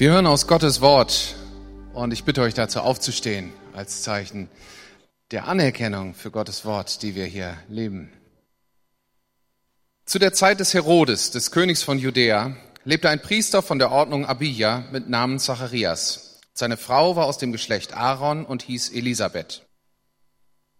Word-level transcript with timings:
Wir 0.00 0.12
hören 0.12 0.26
aus 0.26 0.46
Gottes 0.46 0.80
Wort 0.80 1.34
und 1.92 2.10
ich 2.10 2.24
bitte 2.24 2.40
euch 2.40 2.54
dazu 2.54 2.80
aufzustehen 2.80 3.52
als 3.74 4.00
Zeichen 4.00 4.48
der 5.30 5.46
Anerkennung 5.46 6.14
für 6.14 6.30
Gottes 6.30 6.64
Wort, 6.64 7.02
die 7.02 7.14
wir 7.14 7.26
hier 7.26 7.54
leben. 7.68 8.10
Zu 10.06 10.18
der 10.18 10.32
Zeit 10.32 10.58
des 10.58 10.72
Herodes, 10.72 11.32
des 11.32 11.50
Königs 11.50 11.82
von 11.82 11.98
Judäa, 11.98 12.56
lebte 12.84 13.10
ein 13.10 13.20
Priester 13.20 13.60
von 13.60 13.78
der 13.78 13.92
Ordnung 13.92 14.24
Abia 14.24 14.84
mit 14.90 15.10
Namen 15.10 15.38
Zacharias. 15.38 16.40
Seine 16.54 16.78
Frau 16.78 17.14
war 17.14 17.26
aus 17.26 17.36
dem 17.36 17.52
Geschlecht 17.52 17.92
Aaron 17.92 18.46
und 18.46 18.62
hieß 18.62 18.92
Elisabeth. 18.92 19.66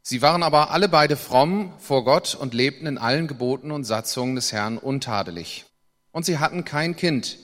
Sie 0.00 0.23
waren 0.23 0.43
aber 0.43 0.71
alle 0.71 0.89
beide 0.89 1.18
fromm 1.18 1.75
vor 1.79 2.07
Gott 2.07 2.34
und 2.34 2.55
lebten 2.55 2.87
in 2.87 2.96
allen 2.96 3.27
Geboten 3.27 3.71
und 3.71 3.84
Satzungen 3.84 4.34
des 4.34 4.50
Herrn 4.50 4.79
untadelig. 4.79 5.66
Und 6.11 6.25
sie 6.25 6.39
hatten 6.39 6.64
kein 6.64 6.96
Kind, 6.96 7.37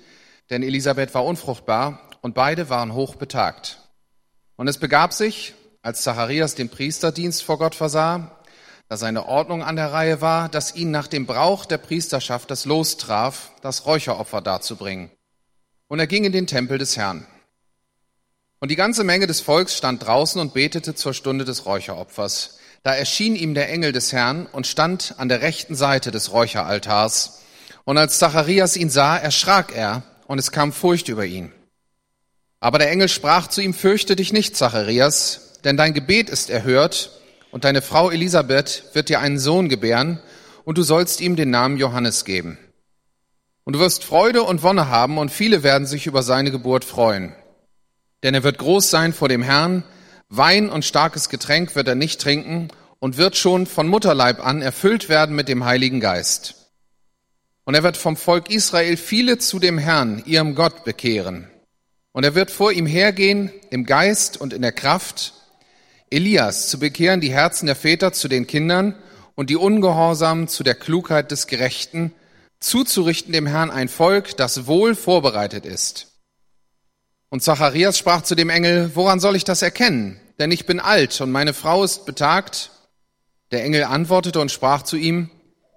denn 0.51 0.63
Elisabeth 0.63 1.15
war 1.15 1.25
unfruchtbar 1.25 2.01
und 2.23 2.35
beide 2.35 2.69
waren 2.69 2.95
hochbetagt. 2.95 3.79
Und 4.57 4.69
es 4.69 4.79
begab 4.79 5.13
sich, 5.13 5.55
als 5.83 6.03
Zacharias 6.03 6.55
den 6.55 6.69
Priesterdienst 6.69 7.43
vor 7.43 7.59
Gott 7.59 7.75
versah, 7.75 8.37
da 8.89 8.97
seine 8.97 9.27
Ordnung 9.27 9.63
an 9.63 9.77
der 9.77 9.93
Reihe 9.93 10.21
war, 10.21 10.49
dass 10.49 10.75
ihn 10.75 10.91
nach 10.91 11.09
dem 11.09 11.27
Brauch 11.27 11.65
der 11.65 11.79
Priesterschaft 11.79 12.51
das 12.51 12.65
Los 12.65 12.97
traf, 12.97 13.51
das 13.61 13.87
Räucheropfer 13.87 14.41
darzubringen. 14.41 15.11
Und 15.89 15.99
er 15.99 16.07
ging 16.07 16.25
in 16.25 16.33
den 16.33 16.47
Tempel 16.47 16.79
des 16.79 16.97
Herrn. 16.97 17.27
Und 18.59 18.71
die 18.71 18.77
ganze 18.77 19.05
Menge 19.05 19.27
des 19.27 19.41
Volks 19.41 19.77
stand 19.77 20.07
draußen 20.07 20.41
und 20.41 20.55
betete 20.55 20.95
zur 20.95 21.15
Stunde 21.15 21.45
des 21.45 21.67
Räucheropfers. 21.67 22.59
Da 22.83 22.95
erschien 22.95 23.37
ihm 23.37 23.55
der 23.55 23.69
Engel 23.71 23.93
des 23.93 24.13
Herrn 24.13 24.47
und 24.47 24.67
stand 24.67 25.17
an 25.19 25.29
der 25.29 25.43
rechten 25.43 25.75
Seite 25.75 26.11
des 26.11 26.33
Räucheraltars. 26.33 27.43
Und 27.85 27.99
als 27.99 28.19
Zacharias 28.19 28.77
ihn 28.77 28.91
sah, 28.91 29.17
erschrak 29.17 29.75
er 29.75 30.03
und 30.27 30.39
es 30.39 30.51
kam 30.51 30.73
Furcht 30.73 31.09
über 31.09 31.25
ihn. 31.25 31.53
Aber 32.61 32.79
der 32.79 32.91
Engel 32.91 33.09
sprach 33.09 33.49
zu 33.49 33.61
ihm, 33.61 33.75
fürchte 33.75 34.17
dich 34.17 34.33
nicht, 34.33 34.57
Zacharias, 34.57 35.61
denn 35.65 35.77
dein 35.77 35.95
Gebet 35.95 36.31
ist 36.31 36.51
erhört 36.51 37.11
und 37.51 37.65
deine 37.65 37.83
Frau 37.83 38.11
Elisabeth 38.11 38.85
wird 38.93 39.09
dir 39.09 39.21
einen 39.21 39.39
Sohn 39.39 39.69
gebären 39.69 40.21
und 40.65 40.79
du 40.79 40.83
sollst 40.83 41.21
ihm 41.21 41.37
den 41.37 41.51
Namen 41.51 41.77
Johannes 41.77 42.25
geben. 42.25 42.59
Und 43.65 43.75
du 43.75 43.79
wirst 43.79 44.05
Freude 44.05 44.43
und 44.43 44.63
Wonne 44.63 44.89
haben 44.89 45.19
und 45.19 45.31
viele 45.31 45.63
werden 45.63 45.87
sich 45.87 46.07
über 46.07 46.23
seine 46.23 46.51
Geburt 46.51 46.85
freuen. 46.85 47.35
Denn 48.23 48.35
er 48.35 48.45
wird 48.45 48.59
groß 48.59 48.91
sein 48.91 49.13
vor 49.13 49.29
dem 49.29 49.43
Herrn, 49.43 49.85
Wein 50.29 50.71
und 50.71 50.85
starkes 50.85 51.29
Getränk 51.29 51.77
wird 51.77 51.87
er 51.87 51.95
nicht 51.95 52.21
trinken 52.21 52.69
und 52.99 53.17
wird 53.17 53.37
schon 53.37 53.67
von 53.67 53.87
Mutterleib 53.87 54.45
an 54.45 54.61
erfüllt 54.61 55.09
werden 55.09 55.37
mit 55.37 55.49
dem 55.49 55.65
Heiligen 55.65 56.01
Geist. 56.01 56.66
Und 57.67 57.75
er 57.75 57.83
wird 57.83 57.97
vom 57.97 58.17
Volk 58.17 58.49
Israel 58.49 58.97
viele 58.97 59.39
zu 59.39 59.59
dem 59.59 59.77
Herrn, 59.77 60.23
ihrem 60.25 60.55
Gott, 60.55 60.85
bekehren. 60.85 61.51
Und 62.13 62.25
er 62.25 62.37
wird 62.37 62.51
vor 62.51 62.73
ihm 62.73 62.87
hergehen 62.87 63.51
im 63.71 63.85
Geist 63.85 64.41
und 64.41 64.53
in 64.53 64.63
der 64.63 64.73
Kraft, 64.73 65.35
Elias 66.09 66.69
zu 66.69 66.79
bekehren 66.79 67.21
die 67.21 67.33
Herzen 67.33 67.67
der 67.67 67.75
Väter 67.75 68.13
zu 68.13 68.29
den 68.29 68.47
Kindern 68.47 68.95
und 69.35 69.51
die 69.51 69.57
Ungehorsamen 69.57 70.47
zu 70.47 70.63
der 70.63 70.77
Klugheit 70.77 71.33
des 71.33 71.49
Gerechten, 71.49 72.13
zuzurichten 72.61 73.33
dem 73.33 73.49
Herrn 73.49 73.73
ein 73.73 73.89
Volk, 73.89 74.37
das 74.37 74.69
wohl 74.69 74.95
vorbereitet 74.95 75.67
ist. 75.67 76.13
Und 77.31 77.43
Zacharias 77.43 77.99
sprach 77.99 78.23
zu 78.23 78.37
dem 78.37 78.49
Engel, 78.49 78.93
woran 78.95 79.19
soll 79.19 79.35
ich 79.35 79.45
das 79.45 79.63
erkennen? 79.63 80.21
Denn 80.39 80.53
ich 80.53 80.67
bin 80.67 80.79
alt 80.79 81.21
und 81.21 81.33
meine 81.33 81.53
Frau 81.53 81.83
ist 81.83 82.07
betagt. 82.07 82.71
Der 83.51 83.65
Engel 83.65 83.85
antwortete 83.85 84.41
und 84.41 84.53
sprach 84.53 84.83
zu 84.83 84.97
ihm, 84.97 85.31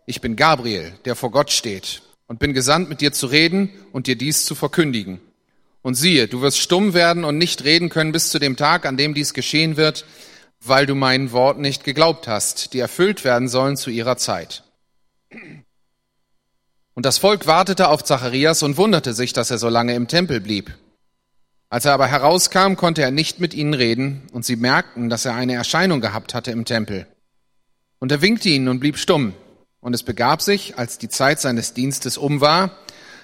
ich 0.10 0.22
bin 0.22 0.36
Gabriel, 0.36 0.94
der 1.06 1.16
vor 1.16 1.30
Gott 1.30 1.52
steht, 1.52 2.02
und 2.26 2.40
bin 2.40 2.56
gesandt, 2.56 2.90
mit 2.90 3.00
dir 3.00 3.14
zu 3.14 3.28
reden 3.28 3.70
und 3.92 4.08
dir 4.08 4.16
dies 4.16 4.44
zu 4.44 4.56
verkündigen. 4.56 5.22
Und 5.84 5.94
siehe, 5.94 6.28
du 6.28 6.42
wirst 6.42 6.58
stumm 6.58 6.96
werden 6.96 7.24
und 7.24 7.38
nicht 7.38 7.64
reden 7.64 7.90
können 7.90 8.12
bis 8.12 8.32
zu 8.32 8.40
dem 8.40 8.58
Tag, 8.58 8.88
an 8.88 8.98
dem 8.98 9.14
dies 9.14 9.36
geschehen 9.36 9.78
wird, 9.78 10.06
weil 10.62 10.88
du 10.88 10.96
meinen 10.96 11.32
Worten 11.32 11.62
nicht 11.62 11.84
geglaubt 11.84 12.28
hast, 12.28 12.74
die 12.74 12.80
erfüllt 12.80 13.24
werden 13.24 13.48
sollen 13.48 13.78
zu 13.78 13.92
ihrer 13.92 14.18
Zeit. 14.18 14.64
Und 16.96 17.06
das 17.06 17.20
Volk 17.20 17.46
wartete 17.46 17.88
auf 17.88 18.04
Zacharias 18.04 18.64
und 18.64 18.78
wunderte 18.78 19.14
sich, 19.14 19.32
dass 19.34 19.52
er 19.52 19.60
so 19.60 19.70
lange 19.70 19.94
im 19.94 20.08
Tempel 20.08 20.42
blieb. 20.42 20.74
Als 21.70 21.86
er 21.86 21.94
aber 21.94 22.08
herauskam, 22.08 22.74
konnte 22.74 23.04
er 23.04 23.12
nicht 23.12 23.40
mit 23.40 23.54
ihnen 23.54 23.76
reden, 23.76 24.24
und 24.34 24.44
sie 24.44 24.56
merkten, 24.56 25.08
dass 25.08 25.26
er 25.26 25.36
eine 25.36 25.54
Erscheinung 25.54 26.02
gehabt 26.02 26.34
hatte 26.34 26.50
im 26.50 26.66
Tempel. 26.66 27.06
Und 28.00 28.12
er 28.12 28.24
winkte 28.24 28.50
ihnen 28.50 28.70
und 28.70 28.80
blieb 28.80 28.98
stumm. 28.98 29.34
Und 29.82 29.94
es 29.94 30.04
begab 30.04 30.42
sich, 30.42 30.78
als 30.78 30.98
die 30.98 31.10
Zeit 31.10 31.40
seines 31.40 31.74
Dienstes 31.74 32.18
um 32.18 32.42
war, 32.42 32.72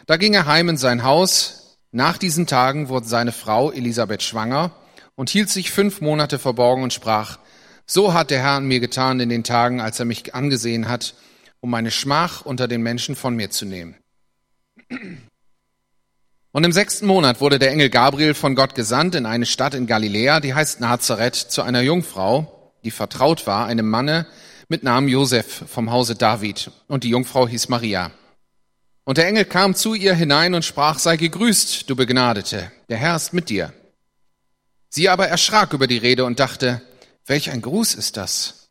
da 0.06 0.18
ging 0.18 0.34
er 0.34 0.46
heim 0.46 0.70
in 0.70 0.78
sein 0.78 1.04
Haus. 1.04 1.78
Nach 1.92 2.18
diesen 2.18 2.48
Tagen 2.48 2.90
wurde 2.90 3.08
seine 3.08 3.32
Frau 3.32 3.72
Elisabeth 3.72 4.24
schwanger 4.24 4.72
und 5.16 5.30
hielt 5.30 5.50
sich 5.50 5.72
fünf 5.72 6.02
Monate 6.02 6.40
verborgen 6.40 6.84
und 6.84 6.94
sprach, 6.94 7.40
so 7.86 8.14
hat 8.14 8.32
der 8.32 8.42
Herr 8.42 8.52
an 8.52 8.68
mir 8.68 8.80
getan 8.80 9.20
in 9.20 9.30
den 9.30 9.44
Tagen, 9.44 9.82
als 9.82 10.00
er 10.00 10.06
mich 10.06 10.34
angesehen 10.34 10.88
hat, 10.88 11.16
um 11.60 11.70
meine 11.70 11.92
Schmach 11.92 12.46
unter 12.46 12.68
den 12.68 12.82
Menschen 12.82 13.16
von 13.16 13.36
mir 13.36 13.50
zu 13.50 13.66
nehmen. 13.66 13.96
Und 16.52 16.64
im 16.64 16.72
sechsten 16.72 17.06
Monat 17.06 17.42
wurde 17.42 17.60
der 17.60 17.72
Engel 17.72 17.90
Gabriel 17.90 18.34
von 18.34 18.56
Gott 18.56 18.76
gesandt 18.76 19.16
in 19.16 19.26
eine 19.26 19.46
Stadt 19.46 19.74
in 19.74 19.88
Galiläa, 19.88 20.40
die 20.40 20.54
heißt 20.54 20.80
Nazareth, 20.80 21.36
zu 21.36 21.62
einer 21.64 21.82
Jungfrau, 21.82 22.72
die 22.84 22.92
vertraut 22.92 23.46
war, 23.46 23.66
einem 23.66 23.90
Manne, 23.90 24.26
mit 24.68 24.84
Namen 24.84 25.08
Josef 25.08 25.64
vom 25.68 25.92
Hause 25.92 26.16
David 26.16 26.72
und 26.88 27.04
die 27.04 27.10
Jungfrau 27.10 27.48
hieß 27.48 27.70
Maria. 27.70 28.12
Und 29.04 29.18
der 29.18 29.28
Engel 29.28 29.46
kam 29.46 29.76
zu 29.76 29.94
ihr 29.94 30.16
hinein 30.16 30.56
und 30.56 30.66
sprach, 30.66 31.00
sei 31.00 31.18
gegrüßt, 31.18 31.90
du 31.90 31.96
Begnadete, 31.96 32.72
der 32.90 32.98
Herr 32.98 33.16
ist 33.16 33.34
mit 33.34 33.50
dir. 33.50 33.74
Sie 34.90 35.10
aber 35.10 35.28
erschrak 35.28 35.74
über 35.74 35.88
die 35.88 35.98
Rede 35.98 36.26
und 36.26 36.40
dachte, 36.40 36.82
welch 37.26 37.52
ein 37.52 37.62
Gruß 37.62 37.96
ist 37.96 38.18
das? 38.18 38.70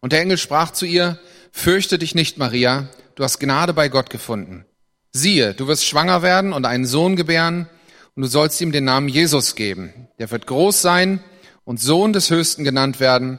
Und 0.00 0.12
der 0.12 0.20
Engel 0.20 0.36
sprach 0.36 0.72
zu 0.72 0.84
ihr, 0.84 1.18
fürchte 1.52 1.98
dich 1.98 2.14
nicht, 2.14 2.38
Maria, 2.38 2.88
du 3.14 3.24
hast 3.24 3.38
Gnade 3.38 3.72
bei 3.72 3.88
Gott 3.88 4.10
gefunden. 4.10 4.64
Siehe, 5.12 5.54
du 5.54 5.66
wirst 5.66 5.86
schwanger 5.86 6.22
werden 6.22 6.52
und 6.52 6.66
einen 6.66 6.86
Sohn 6.86 7.16
gebären, 7.16 7.68
und 8.14 8.22
du 8.22 8.28
sollst 8.28 8.60
ihm 8.60 8.72
den 8.72 8.84
Namen 8.84 9.08
Jesus 9.08 9.54
geben. 9.54 10.08
Der 10.18 10.30
wird 10.30 10.46
groß 10.46 10.82
sein 10.82 11.20
und 11.64 11.80
Sohn 11.80 12.12
des 12.12 12.30
Höchsten 12.30 12.64
genannt 12.64 13.00
werden, 13.00 13.38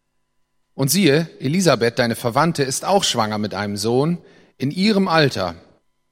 Und 0.81 0.87
siehe, 0.87 1.29
Elisabeth, 1.39 1.99
deine 1.99 2.15
Verwandte, 2.15 2.63
ist 2.63 2.85
auch 2.85 3.03
schwanger 3.03 3.37
mit 3.37 3.53
einem 3.53 3.77
Sohn 3.77 4.17
in 4.57 4.71
ihrem 4.71 5.07
Alter 5.07 5.53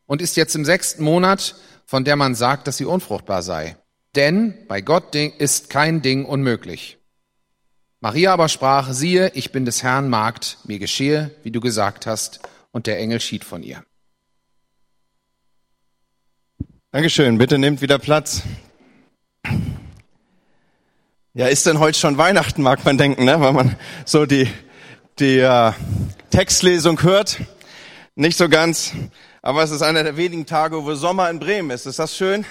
und 0.06 0.22
ist 0.22 0.38
jetzt 0.38 0.54
im 0.54 0.64
sechsten 0.64 1.04
Monat, 1.04 1.56
von 1.88 2.04
der 2.04 2.16
man 2.16 2.36
sagt, 2.36 2.68
dass 2.68 2.78
sie 2.78 2.86
unfruchtbar 2.86 3.42
sei. 3.42 3.78
Denn 4.14 4.54
bei 4.68 4.82
Gott 4.82 5.16
ist 5.16 5.72
kein 5.72 6.04
Ding 6.04 6.24
unmöglich. 6.24 7.00
Maria 8.00 8.32
aber 8.32 8.48
sprach, 8.48 8.94
siehe, 8.94 9.32
ich 9.34 9.52
bin 9.52 9.66
des 9.66 9.82
Herrn 9.82 10.08
Magd, 10.08 10.60
mir 10.66 10.78
geschehe, 10.78 11.32
wie 11.42 11.50
du 11.50 11.62
gesagt 11.62 12.06
hast, 12.06 12.40
und 12.70 12.86
der 12.86 13.00
Engel 13.00 13.22
schied 13.22 13.44
von 13.44 13.64
ihr. 13.64 13.84
Dankeschön, 16.92 17.40
bitte 17.40 17.58
nehmt 17.58 17.82
wieder 17.82 17.98
Platz. 17.98 18.44
Ja, 21.36 21.46
ist 21.46 21.68
denn 21.68 21.80
heute 21.80 22.00
schon 22.00 22.18
Weihnachten, 22.18 22.64
mag 22.64 22.84
man 22.86 22.98
denken, 22.98 23.26
ne? 23.26 23.40
weil 23.40 23.54
man 23.54 23.76
so 24.04 24.26
die, 24.26 24.50
die 25.20 25.38
äh, 25.38 25.74
Textlesung 26.32 27.04
hört. 27.04 27.38
Nicht 28.16 28.36
so 28.36 28.50
ganz, 28.50 28.94
aber 29.44 29.62
es 29.62 29.70
ist 29.70 29.84
einer 29.84 30.04
der 30.04 30.18
wenigen 30.18 30.48
Tage, 30.48 30.84
wo 30.84 30.96
Sommer 30.96 31.30
in 31.30 31.38
Bremen 31.38 31.70
ist. 31.70 31.86
Ist 31.86 32.00
das 32.00 32.18
schön? 32.18 32.48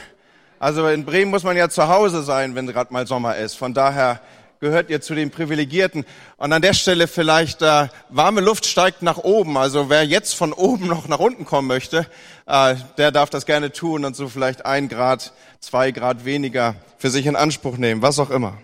Also 0.60 0.86
in 0.86 1.04
Bremen 1.04 1.32
muss 1.32 1.42
man 1.42 1.56
ja 1.56 1.68
zu 1.68 1.88
Hause 1.88 2.22
sein, 2.22 2.54
wenn 2.54 2.68
gerade 2.68 2.92
mal 2.92 3.04
Sommer 3.04 3.34
ist. 3.34 3.56
Von 3.56 3.74
daher 3.74 4.20
gehört 4.60 4.90
ihr 4.90 5.00
zu 5.00 5.16
den 5.16 5.32
Privilegierten. 5.32 6.04
Und 6.36 6.52
an 6.52 6.62
der 6.62 6.72
Stelle 6.72 7.08
vielleicht, 7.08 7.62
äh, 7.62 7.88
warme 8.10 8.42
Luft 8.42 8.64
steigt 8.64 9.02
nach 9.02 9.18
oben. 9.18 9.56
Also 9.56 9.90
wer 9.90 10.04
jetzt 10.04 10.34
von 10.34 10.52
oben 10.52 10.86
noch 10.86 11.08
nach 11.08 11.18
unten 11.18 11.44
kommen 11.44 11.66
möchte, 11.66 12.06
äh, 12.46 12.76
der 12.96 13.10
darf 13.10 13.28
das 13.28 13.44
gerne 13.44 13.72
tun 13.72 14.04
und 14.04 14.14
so 14.14 14.28
vielleicht 14.28 14.66
ein 14.66 14.88
Grad, 14.88 15.32
zwei 15.58 15.90
Grad 15.90 16.24
weniger 16.24 16.76
für 16.96 17.10
sich 17.10 17.26
in 17.26 17.34
Anspruch 17.34 17.76
nehmen, 17.76 18.02
was 18.02 18.20
auch 18.20 18.30
immer. 18.30 18.56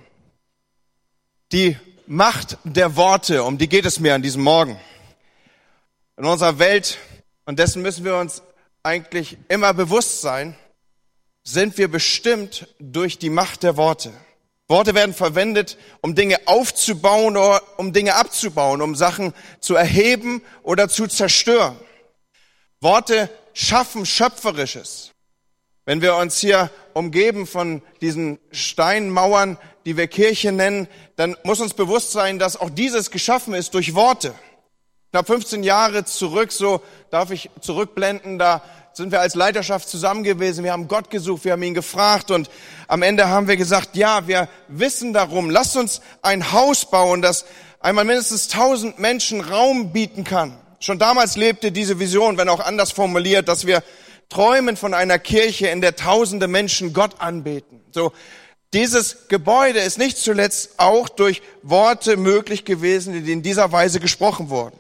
Die 1.52 1.76
Macht 2.06 2.58
der 2.64 2.96
Worte, 2.96 3.44
um 3.44 3.56
die 3.58 3.69
geht 3.69 3.87
es 3.87 3.99
mir 4.00 4.14
an 4.14 4.23
diesem 4.23 4.43
Morgen. 4.43 4.79
In 6.17 6.25
unserer 6.25 6.58
Welt, 6.58 6.99
und 7.46 7.58
dessen 7.58 7.82
müssen 7.82 8.05
wir 8.05 8.17
uns 8.17 8.43
eigentlich 8.82 9.38
immer 9.49 9.73
bewusst 9.73 10.20
sein, 10.20 10.56
sind 11.43 11.79
wir 11.79 11.88
bestimmt 11.88 12.69
durch 12.79 13.19
die 13.19 13.31
Macht 13.31 13.62
der 13.62 13.76
Worte. 13.76 14.12
Worte 14.69 14.94
werden 14.94 15.14
verwendet, 15.14 15.76
um 16.00 16.14
Dinge 16.14 16.38
aufzubauen 16.46 17.37
oder 17.37 17.62
um 17.79 17.93
Dinge 17.93 18.14
abzubauen, 18.14 18.81
um 18.81 18.94
Sachen 18.94 19.35
zu 19.61 19.75
erheben 19.75 20.43
oder 20.62 20.88
zu 20.88 21.06
zerstören. 21.06 21.79
Worte 22.81 23.31
schaffen 23.52 24.06
Schöpferisches. 24.06 25.13
Wenn 25.87 26.01
wir 26.01 26.17
uns 26.17 26.39
hier 26.39 26.71
umgeben 26.95 27.47
von 27.47 27.83
diesen 28.01 28.39
Steinmauern, 28.53 29.59
die 29.85 29.99
wir 29.99 30.07
Kirche 30.07 30.51
nennen, 30.51 30.89
dann 31.17 31.37
muss 31.45 31.61
uns 31.61 31.75
bewusst 31.75 32.13
sein, 32.13 32.39
dass 32.39 32.59
auch 32.59 32.71
dieses 32.71 33.11
geschaffen 33.11 33.53
ist 33.53 33.75
durch 33.75 33.95
Worte. 33.95 34.35
Knapp 35.11 35.27
15 35.27 35.63
Jahre 35.63 36.07
zurück, 36.07 36.53
so 36.53 36.81
darf 37.11 37.31
ich 37.31 37.51
zurückblenden, 37.61 38.39
da 38.39 38.63
sind 38.95 39.13
wir 39.13 39.21
als 39.21 39.35
Leiterschaft 39.35 39.89
zusammen 39.89 40.25
gewesen. 40.25 40.65
Wir 40.65 40.73
haben 40.73 40.89
Gott 40.89 41.11
gesucht, 41.11 41.45
wir 41.45 41.53
haben 41.53 41.63
ihn 41.63 41.75
gefragt 41.75 42.31
und 42.31 42.49
am 42.89 43.03
Ende 43.03 43.29
haben 43.29 43.47
wir 43.47 43.57
gesagt, 43.57 43.95
ja, 43.95 44.27
wir 44.27 44.49
wissen 44.69 45.13
darum. 45.13 45.51
Lasst 45.51 45.77
uns 45.77 46.01
ein 46.23 46.53
Haus 46.53 46.87
bauen, 46.87 47.21
das 47.21 47.45
einmal 47.81 48.05
mindestens 48.05 48.49
tausend 48.49 48.99
Menschen 48.99 49.43
Raum 49.43 49.93
bieten 49.93 50.25
kann. 50.25 50.57
Schon 50.81 50.99
damals 50.99 51.37
lebte 51.37 51.73
diese 51.73 51.99
Vision, 51.99 52.39
wenn 52.39 52.49
auch 52.49 52.61
anders 52.61 52.93
formuliert, 52.93 53.49
dass 53.49 53.67
wir 53.67 53.83
träumen 54.29 54.76
von 54.76 54.94
einer 54.94 55.19
Kirche, 55.19 55.69
in 55.69 55.81
der 55.81 55.97
tausende 55.97 56.49
Menschen 56.49 56.93
Gott 56.93 57.21
anbeten. 57.21 57.81
So, 57.93 58.12
dieses 58.73 59.29
Gebäude 59.29 59.79
ist 59.79 59.99
nicht 59.99 60.19
zuletzt 60.19 60.79
auch 60.79 61.09
durch 61.09 61.43
Worte 61.62 62.17
möglich 62.17 62.65
gewesen, 62.65 63.25
die 63.25 63.32
in 63.32 63.43
dieser 63.43 63.71
Weise 63.71 64.00
gesprochen 64.00 64.50
wurden. 64.50 64.79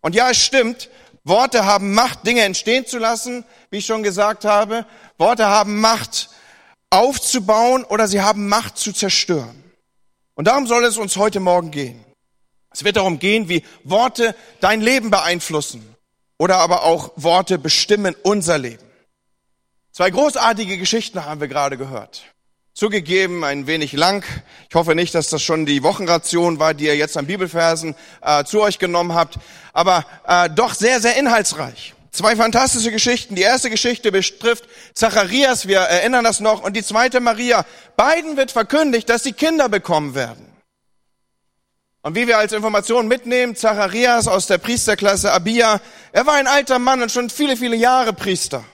Und 0.00 0.14
ja, 0.14 0.30
es 0.30 0.38
stimmt, 0.38 0.88
Worte 1.24 1.64
haben 1.64 1.92
Macht, 1.92 2.26
Dinge 2.26 2.42
entstehen 2.42 2.86
zu 2.86 2.98
lassen, 2.98 3.44
wie 3.70 3.78
ich 3.78 3.86
schon 3.86 4.02
gesagt 4.02 4.44
habe. 4.44 4.86
Worte 5.18 5.46
haben 5.46 5.80
Macht 5.80 6.30
aufzubauen 6.88 7.84
oder 7.84 8.08
sie 8.08 8.20
haben 8.20 8.48
Macht 8.48 8.78
zu 8.78 8.92
zerstören. 8.92 9.64
Und 10.34 10.46
darum 10.46 10.66
soll 10.66 10.84
es 10.84 10.96
uns 10.96 11.16
heute 11.16 11.40
Morgen 11.40 11.70
gehen. 11.70 12.04
Es 12.72 12.84
wird 12.84 12.96
darum 12.96 13.18
gehen, 13.18 13.48
wie 13.48 13.64
Worte 13.82 14.34
dein 14.60 14.80
Leben 14.80 15.10
beeinflussen 15.10 15.89
oder 16.40 16.56
aber 16.56 16.84
auch 16.84 17.12
Worte 17.16 17.58
bestimmen 17.58 18.16
unser 18.22 18.56
Leben. 18.56 18.82
Zwei 19.92 20.08
großartige 20.08 20.78
Geschichten 20.78 21.26
haben 21.26 21.38
wir 21.38 21.48
gerade 21.48 21.76
gehört. 21.76 22.22
Zugegeben, 22.72 23.44
ein 23.44 23.66
wenig 23.66 23.92
lang. 23.92 24.24
Ich 24.70 24.74
hoffe 24.74 24.94
nicht, 24.94 25.14
dass 25.14 25.28
das 25.28 25.42
schon 25.42 25.66
die 25.66 25.82
Wochenration 25.82 26.58
war, 26.58 26.72
die 26.72 26.86
ihr 26.86 26.96
jetzt 26.96 27.18
an 27.18 27.26
Bibelversen 27.26 27.94
äh, 28.22 28.44
zu 28.44 28.62
euch 28.62 28.78
genommen 28.78 29.12
habt, 29.14 29.38
aber 29.74 30.06
äh, 30.26 30.48
doch 30.48 30.72
sehr, 30.72 31.02
sehr 31.02 31.18
inhaltsreich. 31.18 31.92
Zwei 32.10 32.36
fantastische 32.36 32.90
Geschichten. 32.90 33.34
Die 33.34 33.42
erste 33.42 33.68
Geschichte 33.68 34.10
betrifft 34.10 34.64
Zacharias, 34.94 35.68
wir 35.68 35.80
erinnern 35.80 36.24
das 36.24 36.40
noch, 36.40 36.62
und 36.62 36.74
die 36.74 36.82
zweite 36.82 37.20
Maria. 37.20 37.66
Beiden 37.96 38.38
wird 38.38 38.50
verkündigt, 38.50 39.10
dass 39.10 39.24
sie 39.24 39.34
Kinder 39.34 39.68
bekommen 39.68 40.14
werden. 40.14 40.49
Und 42.02 42.14
wie 42.14 42.26
wir 42.26 42.38
als 42.38 42.52
Information 42.52 43.08
mitnehmen, 43.08 43.56
Zacharias 43.56 44.26
aus 44.26 44.46
der 44.46 44.56
Priesterklasse 44.56 45.32
Abia, 45.32 45.80
er 46.12 46.26
war 46.26 46.34
ein 46.34 46.46
alter 46.46 46.78
Mann 46.78 47.02
und 47.02 47.12
schon 47.12 47.28
viele, 47.28 47.58
viele 47.58 47.76
Jahre 47.76 48.14
Priester. 48.14 48.64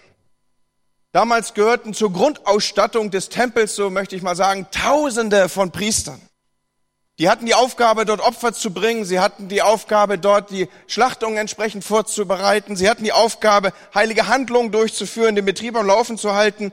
Damals 1.11 1.55
gehörten 1.55 1.93
zur 1.93 2.13
Grundausstattung 2.13 3.11
des 3.11 3.29
Tempels, 3.29 3.75
so 3.75 3.91
möchte 3.91 4.15
ich 4.15 4.23
mal 4.23 4.37
sagen, 4.37 4.69
Tausende 4.71 5.49
von 5.49 5.73
Priestern. 5.73 6.21
Die 7.19 7.29
hatten 7.29 7.47
die 7.47 7.55
Aufgabe, 7.55 8.05
dort 8.05 8.21
Opfer 8.21 8.53
zu 8.53 8.71
bringen. 8.73 9.07
Sie 9.07 9.19
hatten 9.19 9.49
die 9.49 9.63
Aufgabe, 9.63 10.19
dort 10.19 10.51
die 10.51 10.69
Schlachtungen 10.87 11.39
entsprechend 11.39 11.83
vorzubereiten. 11.83 12.77
Sie 12.77 12.91
hatten 12.91 13.05
die 13.05 13.13
Aufgabe, 13.13 13.73
heilige 13.95 14.29
Handlungen 14.29 14.71
durchzuführen, 14.71 15.35
den 15.35 15.47
Betrieb 15.47 15.77
am 15.77 15.87
Laufen 15.87 16.19
zu 16.19 16.35
halten. 16.35 16.73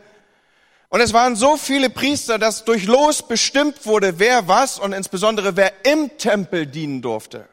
Und 0.94 1.02
es 1.02 1.12
waren 1.12 1.36
so 1.36 1.58
viele 1.58 1.90
Priester, 1.90 2.38
dass 2.38 2.66
durch 2.66 2.86
Los 2.86 3.28
bestimmt 3.28 3.88
wurde, 3.88 4.20
wer 4.20 4.48
was 4.48 4.78
und 4.78 4.94
insbesondere 4.94 5.56
wer 5.56 5.74
im 5.88 6.20
Tempel 6.20 6.68
dienen 6.68 7.02
durfte. 7.02 7.50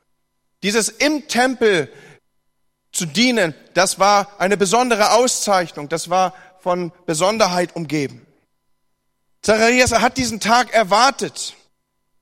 Dieses 0.63 0.91
im 0.91 1.27
Tempel 1.27 1.91
zu 2.93 3.07
dienen, 3.07 3.55
das 3.73 3.99
war 3.99 4.29
eine 4.39 4.59
besondere 4.59 5.13
Auszeichnung. 5.13 5.89
Das 5.89 6.11
war 6.11 6.35
von 6.59 6.93
Besonderheit 7.07 7.75
umgeben. 7.75 8.27
Zacharias 9.41 9.93
hat 9.93 10.19
diesen 10.19 10.41
Tag 10.41 10.75
erwartet, 10.75 11.55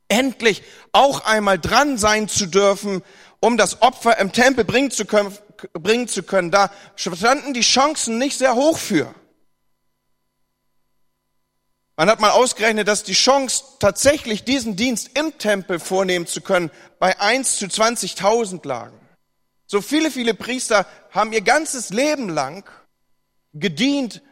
endlich 0.06 0.62
auch 0.92 1.24
einmal 1.24 1.58
dran 1.58 1.98
sein 1.98 2.28
zu 2.28 2.46
dürfen, 2.46 3.02
um 3.40 3.56
das 3.56 3.82
Opfer 3.82 4.18
im 4.18 4.30
Tempel 4.30 4.64
bringen 4.64 4.92
zu 4.92 5.04
können. 5.04 5.36
Bringen 5.72 6.06
zu 6.06 6.22
können. 6.22 6.52
Da 6.52 6.70
standen 6.94 7.54
die 7.54 7.62
Chancen 7.62 8.18
nicht 8.18 8.38
sehr 8.38 8.54
hoch 8.54 8.78
für. 8.78 9.12
Man 11.98 12.08
hat 12.08 12.20
mal 12.20 12.30
ausgerechnet, 12.30 12.88
dass 12.88 13.02
die 13.02 13.12
Chance, 13.12 13.64
tatsächlich 13.80 14.44
diesen 14.44 14.76
Dienst 14.76 15.18
im 15.18 15.36
Tempel 15.36 15.78
vornehmen 15.78 16.26
zu 16.26 16.40
können, 16.40 16.70
bei 16.98 17.20
1 17.20 17.58
zu 17.58 17.66
20.000 17.66 18.66
lagen. 18.66 18.98
So 19.66 19.82
viele, 19.82 20.10
viele 20.10 20.32
Priester 20.32 20.86
haben 21.10 21.34
ihr 21.34 21.42
ganzes 21.42 21.90
Leben 21.90 22.30
lang 22.30 22.64
gedient 23.52 24.22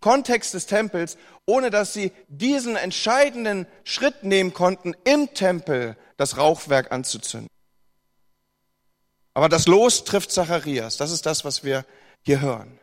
Kontext 0.00 0.54
des 0.54 0.66
Tempels, 0.66 1.16
ohne 1.46 1.70
dass 1.70 1.92
sie 1.92 2.12
diesen 2.28 2.76
entscheidenden 2.76 3.66
Schritt 3.82 4.22
nehmen 4.22 4.52
konnten, 4.52 4.94
im 5.04 5.32
Tempel 5.34 5.96
das 6.16 6.36
Rauchwerk 6.36 6.92
anzuzünden. 6.92 7.48
Aber 9.34 9.48
das 9.48 9.66
Los 9.66 10.04
trifft 10.04 10.30
Zacharias. 10.30 10.96
Das 10.96 11.10
ist 11.10 11.26
das, 11.26 11.44
was 11.44 11.64
wir 11.64 11.84
hier 12.22 12.40
hören. 12.40 12.78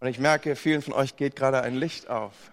Und 0.00 0.08
ich 0.08 0.18
merke, 0.18 0.54
vielen 0.56 0.82
von 0.82 0.92
euch 0.94 1.16
geht 1.16 1.34
gerade 1.36 1.62
ein 1.62 1.74
Licht 1.74 2.08
auf. 2.08 2.32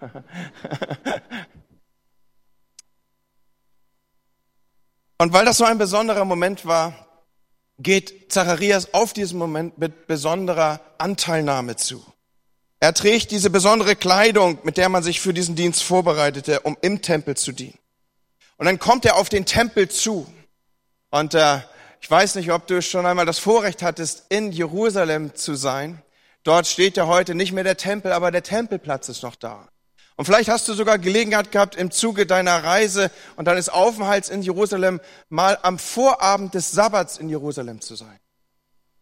Und 5.18 5.32
weil 5.32 5.44
das 5.44 5.56
so 5.56 5.64
ein 5.64 5.78
besonderer 5.78 6.24
Moment 6.24 6.66
war, 6.66 7.06
geht 7.78 8.32
Zacharias 8.32 8.92
auf 8.94 9.12
diesen 9.12 9.38
Moment 9.38 9.78
mit 9.78 10.06
besonderer 10.06 10.80
Anteilnahme 10.98 11.76
zu. 11.76 12.04
Er 12.80 12.92
trägt 12.92 13.30
diese 13.30 13.48
besondere 13.48 13.96
Kleidung, 13.96 14.58
mit 14.62 14.76
der 14.76 14.88
man 14.88 15.02
sich 15.02 15.20
für 15.20 15.32
diesen 15.32 15.56
Dienst 15.56 15.82
vorbereitete, 15.82 16.60
um 16.60 16.76
im 16.82 17.00
Tempel 17.00 17.36
zu 17.36 17.52
dienen. 17.52 17.78
Und 18.58 18.66
dann 18.66 18.78
kommt 18.78 19.04
er 19.04 19.16
auf 19.16 19.28
den 19.28 19.46
Tempel 19.46 19.88
zu. 19.88 20.26
Und 21.10 21.34
äh, 21.34 21.60
ich 22.00 22.10
weiß 22.10 22.34
nicht, 22.34 22.52
ob 22.52 22.66
du 22.66 22.82
schon 22.82 23.06
einmal 23.06 23.26
das 23.26 23.38
Vorrecht 23.38 23.82
hattest, 23.82 24.26
in 24.28 24.52
Jerusalem 24.52 25.34
zu 25.34 25.54
sein. 25.54 26.02
Dort 26.46 26.68
steht 26.68 26.96
ja 26.96 27.08
heute 27.08 27.34
nicht 27.34 27.50
mehr 27.50 27.64
der 27.64 27.76
Tempel, 27.76 28.12
aber 28.12 28.30
der 28.30 28.44
Tempelplatz 28.44 29.08
ist 29.08 29.24
noch 29.24 29.34
da. 29.34 29.68
Und 30.14 30.26
vielleicht 30.26 30.48
hast 30.48 30.68
du 30.68 30.74
sogar 30.74 30.96
Gelegenheit 30.96 31.50
gehabt, 31.50 31.74
im 31.74 31.90
Zuge 31.90 32.24
deiner 32.24 32.62
Reise 32.62 33.10
und 33.34 33.46
deines 33.46 33.68
Aufenthalts 33.68 34.28
in 34.28 34.42
Jerusalem 34.42 35.00
mal 35.28 35.58
am 35.62 35.76
Vorabend 35.76 36.54
des 36.54 36.70
Sabbats 36.70 37.18
in 37.18 37.28
Jerusalem 37.28 37.80
zu 37.80 37.96
sein. 37.96 38.20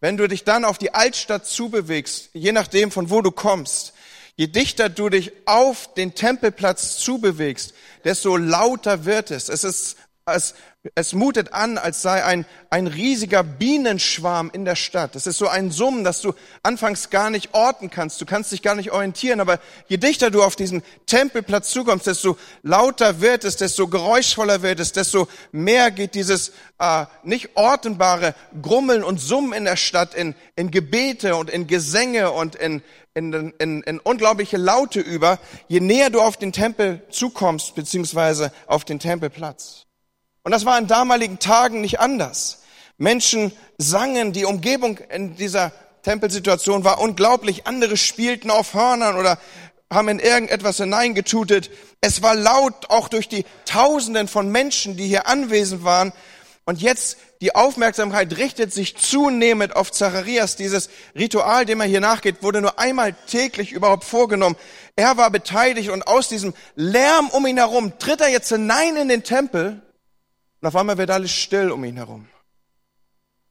Wenn 0.00 0.16
du 0.16 0.26
dich 0.26 0.44
dann 0.44 0.64
auf 0.64 0.78
die 0.78 0.94
Altstadt 0.94 1.44
zubewegst, 1.44 2.30
je 2.32 2.52
nachdem 2.52 2.90
von 2.90 3.10
wo 3.10 3.20
du 3.20 3.30
kommst, 3.30 3.92
je 4.36 4.46
dichter 4.46 4.88
du 4.88 5.10
dich 5.10 5.30
auf 5.44 5.92
den 5.92 6.14
Tempelplatz 6.14 6.96
zubewegst, 6.96 7.74
desto 8.04 8.38
lauter 8.38 9.04
wird 9.04 9.30
es. 9.30 9.50
Es 9.50 9.64
ist, 9.64 9.98
es 10.24 10.54
es 10.94 11.14
mutet 11.14 11.54
an, 11.54 11.78
als 11.78 12.02
sei 12.02 12.22
ein, 12.22 12.44
ein 12.68 12.86
riesiger 12.86 13.42
Bienenschwarm 13.42 14.50
in 14.52 14.66
der 14.66 14.76
Stadt. 14.76 15.16
Es 15.16 15.26
ist 15.26 15.38
so 15.38 15.48
ein 15.48 15.70
Summen, 15.70 16.04
dass 16.04 16.20
du 16.20 16.34
anfangs 16.62 17.08
gar 17.08 17.30
nicht 17.30 17.54
orten 17.54 17.88
kannst. 17.88 18.20
Du 18.20 18.26
kannst 18.26 18.52
dich 18.52 18.60
gar 18.60 18.74
nicht 18.74 18.92
orientieren. 18.92 19.40
Aber 19.40 19.60
je 19.88 19.96
dichter 19.96 20.30
du 20.30 20.42
auf 20.42 20.56
diesen 20.56 20.82
Tempelplatz 21.06 21.70
zukommst, 21.70 22.06
desto 22.06 22.36
lauter 22.62 23.22
wird 23.22 23.44
es, 23.44 23.56
desto 23.56 23.88
geräuschvoller 23.88 24.60
wird 24.60 24.78
es, 24.78 24.92
desto 24.92 25.26
mehr 25.52 25.90
geht 25.90 26.14
dieses 26.14 26.52
äh, 26.78 27.06
nicht 27.22 27.56
ortenbare 27.56 28.34
Grummeln 28.60 29.04
und 29.04 29.18
Summen 29.18 29.54
in 29.54 29.64
der 29.64 29.76
Stadt 29.76 30.14
in, 30.14 30.34
in 30.54 30.70
Gebete 30.70 31.36
und 31.36 31.48
in 31.48 31.66
Gesänge 31.66 32.30
und 32.30 32.56
in, 32.56 32.82
in, 33.14 33.54
in, 33.58 33.82
in 33.82 34.00
unglaubliche 34.00 34.58
Laute 34.58 35.00
über, 35.00 35.38
je 35.66 35.80
näher 35.80 36.10
du 36.10 36.20
auf 36.20 36.36
den 36.36 36.52
Tempel 36.52 37.00
zukommst, 37.08 37.74
beziehungsweise 37.74 38.52
auf 38.66 38.84
den 38.84 38.98
Tempelplatz. 38.98 39.83
Und 40.44 40.52
das 40.52 40.66
war 40.66 40.78
in 40.78 40.86
damaligen 40.86 41.38
Tagen 41.38 41.80
nicht 41.80 42.00
anders. 42.00 42.62
Menschen 42.98 43.50
sangen, 43.78 44.32
die 44.32 44.44
Umgebung 44.44 44.98
in 45.10 45.34
dieser 45.36 45.72
Tempelsituation 46.02 46.84
war 46.84 47.00
unglaublich. 47.00 47.66
Andere 47.66 47.96
spielten 47.96 48.50
auf 48.50 48.74
Hörnern 48.74 49.16
oder 49.16 49.38
haben 49.90 50.08
in 50.08 50.18
irgendetwas 50.18 50.76
hineingetutet. 50.76 51.70
Es 52.02 52.22
war 52.22 52.34
laut, 52.34 52.90
auch 52.90 53.08
durch 53.08 53.28
die 53.28 53.46
Tausenden 53.64 54.28
von 54.28 54.50
Menschen, 54.50 54.98
die 54.98 55.08
hier 55.08 55.26
anwesend 55.26 55.82
waren. 55.82 56.12
Und 56.66 56.82
jetzt 56.82 57.16
die 57.40 57.54
Aufmerksamkeit 57.54 58.36
richtet 58.36 58.72
sich 58.72 58.96
zunehmend 58.96 59.74
auf 59.76 59.92
Zacharias. 59.92 60.56
Dieses 60.56 60.90
Ritual, 61.14 61.64
dem 61.64 61.80
er 61.80 61.86
hier 61.86 62.00
nachgeht, 62.00 62.42
wurde 62.42 62.60
nur 62.60 62.78
einmal 62.78 63.14
täglich 63.26 63.72
überhaupt 63.72 64.04
vorgenommen. 64.04 64.56
Er 64.96 65.16
war 65.16 65.30
beteiligt 65.30 65.88
und 65.88 66.06
aus 66.06 66.28
diesem 66.28 66.52
Lärm 66.74 67.28
um 67.28 67.46
ihn 67.46 67.56
herum 67.56 67.98
tritt 67.98 68.20
er 68.20 68.28
jetzt 68.28 68.50
hinein 68.50 68.96
in 68.96 69.08
den 69.08 69.24
Tempel 69.24 69.80
und 70.64 70.68
auf 70.68 70.76
einmal 70.76 70.96
wird 70.96 71.10
alles 71.10 71.30
still 71.30 71.70
um 71.70 71.84
ihn 71.84 71.96
herum. 71.96 72.26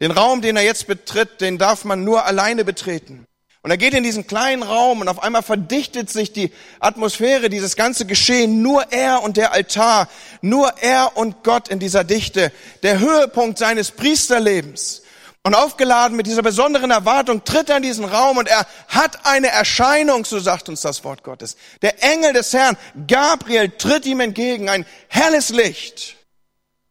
Den 0.01 0.09
Raum, 0.09 0.41
den 0.41 0.57
er 0.57 0.63
jetzt 0.63 0.87
betritt, 0.87 1.41
den 1.41 1.59
darf 1.59 1.85
man 1.85 2.03
nur 2.03 2.25
alleine 2.25 2.65
betreten. 2.65 3.27
Und 3.61 3.69
er 3.69 3.77
geht 3.77 3.93
in 3.93 4.01
diesen 4.01 4.25
kleinen 4.25 4.63
Raum 4.63 4.99
und 4.99 5.07
auf 5.07 5.21
einmal 5.21 5.43
verdichtet 5.43 6.09
sich 6.09 6.33
die 6.33 6.51
Atmosphäre, 6.79 7.49
dieses 7.49 7.75
ganze 7.75 8.07
Geschehen. 8.07 8.63
Nur 8.63 8.91
er 8.91 9.21
und 9.21 9.37
der 9.37 9.53
Altar, 9.53 10.09
nur 10.41 10.73
er 10.81 11.15
und 11.15 11.43
Gott 11.43 11.67
in 11.67 11.77
dieser 11.77 12.03
Dichte. 12.03 12.51
Der 12.81 12.97
Höhepunkt 12.97 13.59
seines 13.59 13.91
Priesterlebens. 13.91 15.03
Und 15.43 15.53
aufgeladen 15.53 16.17
mit 16.17 16.25
dieser 16.25 16.41
besonderen 16.41 16.89
Erwartung 16.89 17.43
tritt 17.43 17.69
er 17.69 17.77
in 17.77 17.83
diesen 17.83 18.05
Raum 18.05 18.37
und 18.37 18.47
er 18.47 18.65
hat 18.87 19.27
eine 19.27 19.49
Erscheinung, 19.49 20.25
so 20.25 20.39
sagt 20.39 20.67
uns 20.67 20.81
das 20.81 21.03
Wort 21.03 21.21
Gottes. 21.21 21.57
Der 21.83 22.03
Engel 22.03 22.33
des 22.33 22.53
Herrn, 22.53 22.75
Gabriel, 23.05 23.69
tritt 23.69 24.07
ihm 24.07 24.19
entgegen, 24.19 24.67
ein 24.67 24.83
helles 25.09 25.49
Licht. 25.49 26.17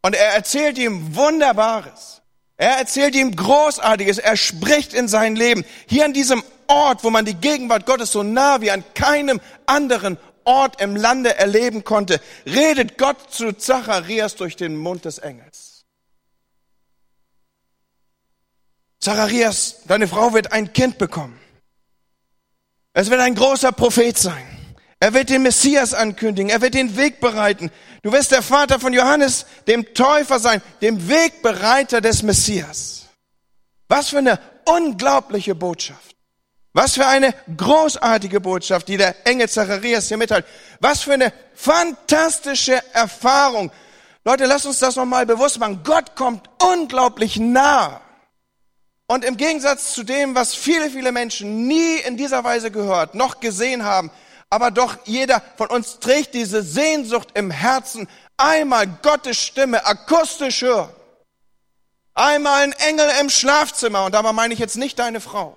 Und 0.02 0.14
er 0.14 0.34
erzählt 0.34 0.78
ihm 0.78 1.14
Wunderbares. 1.14 2.22
Er 2.56 2.78
erzählt 2.78 3.14
ihm 3.14 3.34
Großartiges. 3.34 4.18
Er 4.18 4.36
spricht 4.36 4.92
in 4.94 5.08
sein 5.08 5.36
Leben. 5.36 5.64
Hier 5.86 6.04
an 6.04 6.12
diesem 6.12 6.42
Ort, 6.66 7.04
wo 7.04 7.10
man 7.10 7.24
die 7.24 7.34
Gegenwart 7.34 7.86
Gottes 7.86 8.12
so 8.12 8.22
nah 8.22 8.60
wie 8.60 8.70
an 8.70 8.84
keinem 8.94 9.40
anderen 9.66 10.18
Ort 10.44 10.80
im 10.80 10.96
Lande 10.96 11.36
erleben 11.36 11.84
konnte, 11.84 12.20
redet 12.46 12.98
Gott 12.98 13.32
zu 13.32 13.52
Zacharias 13.52 14.34
durch 14.34 14.56
den 14.56 14.76
Mund 14.76 15.04
des 15.04 15.18
Engels. 15.18 15.84
Zacharias, 19.00 19.82
deine 19.86 20.06
Frau 20.08 20.32
wird 20.32 20.52
ein 20.52 20.72
Kind 20.72 20.98
bekommen. 20.98 21.38
Es 22.92 23.10
wird 23.10 23.20
ein 23.20 23.34
großer 23.34 23.72
Prophet 23.72 24.16
sein. 24.16 24.61
Er 25.02 25.14
wird 25.14 25.30
den 25.30 25.42
Messias 25.42 25.94
ankündigen. 25.94 26.48
Er 26.48 26.60
wird 26.60 26.74
den 26.74 26.96
Weg 26.96 27.18
bereiten. 27.18 27.72
Du 28.04 28.12
wirst 28.12 28.30
der 28.30 28.40
Vater 28.40 28.78
von 28.78 28.92
Johannes, 28.92 29.46
dem 29.66 29.94
Täufer 29.94 30.38
sein, 30.38 30.62
dem 30.80 31.08
Wegbereiter 31.08 32.00
des 32.00 32.22
Messias. 32.22 33.06
Was 33.88 34.10
für 34.10 34.18
eine 34.18 34.38
unglaubliche 34.64 35.56
Botschaft. 35.56 36.14
Was 36.72 36.94
für 36.94 37.04
eine 37.04 37.34
großartige 37.56 38.40
Botschaft, 38.40 38.86
die 38.86 38.96
der 38.96 39.26
Engel 39.26 39.48
Zacharias 39.48 40.06
hier 40.06 40.18
mitteilt. 40.18 40.46
Was 40.78 41.00
für 41.00 41.14
eine 41.14 41.32
fantastische 41.52 42.80
Erfahrung. 42.92 43.72
Leute, 44.24 44.44
lasst 44.44 44.66
uns 44.66 44.78
das 44.78 44.94
nochmal 44.94 45.26
bewusst 45.26 45.58
machen. 45.58 45.80
Gott 45.82 46.14
kommt 46.14 46.48
unglaublich 46.62 47.40
nah. 47.40 48.00
Und 49.08 49.24
im 49.24 49.36
Gegensatz 49.36 49.94
zu 49.94 50.04
dem, 50.04 50.36
was 50.36 50.54
viele, 50.54 50.90
viele 50.90 51.10
Menschen 51.10 51.66
nie 51.66 51.96
in 51.96 52.16
dieser 52.16 52.44
Weise 52.44 52.70
gehört, 52.70 53.16
noch 53.16 53.40
gesehen 53.40 53.82
haben, 53.82 54.12
aber 54.52 54.70
doch 54.70 54.98
jeder 55.06 55.42
von 55.56 55.68
uns 55.68 55.98
trägt 55.98 56.34
diese 56.34 56.62
Sehnsucht 56.62 57.30
im 57.32 57.50
Herzen, 57.50 58.06
einmal 58.36 58.86
Gottes 58.86 59.38
Stimme 59.38 59.86
akustisch 59.86 60.60
hören. 60.60 60.92
Einmal 62.12 62.64
ein 62.64 62.72
Engel 62.72 63.08
im 63.20 63.30
Schlafzimmer, 63.30 64.04
und 64.04 64.12
dabei 64.12 64.32
meine 64.32 64.52
ich 64.52 64.60
jetzt 64.60 64.76
nicht 64.76 64.98
deine 64.98 65.22
Frau 65.22 65.56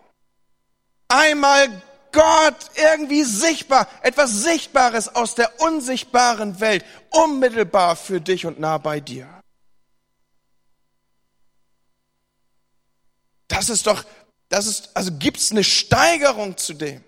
einmal 1.08 1.82
Gott 2.12 2.72
irgendwie 2.76 3.24
sichtbar, 3.24 3.88
etwas 4.02 4.32
Sichtbares 4.32 5.14
aus 5.14 5.36
der 5.36 5.60
unsichtbaren 5.60 6.60
Welt, 6.62 6.86
unmittelbar 7.10 7.96
für 7.96 8.22
dich 8.22 8.46
und 8.46 8.60
nah 8.60 8.78
bei 8.78 9.02
dir. 9.02 9.28
Das 13.50 13.70
ist 13.70 13.86
doch, 13.86 14.06
das 14.48 14.66
ist, 14.66 14.96
also 14.96 15.12
gibt's 15.12 15.52
eine 15.52 15.64
Steigerung 15.64 16.56
zu 16.58 16.74
dem. 16.74 17.04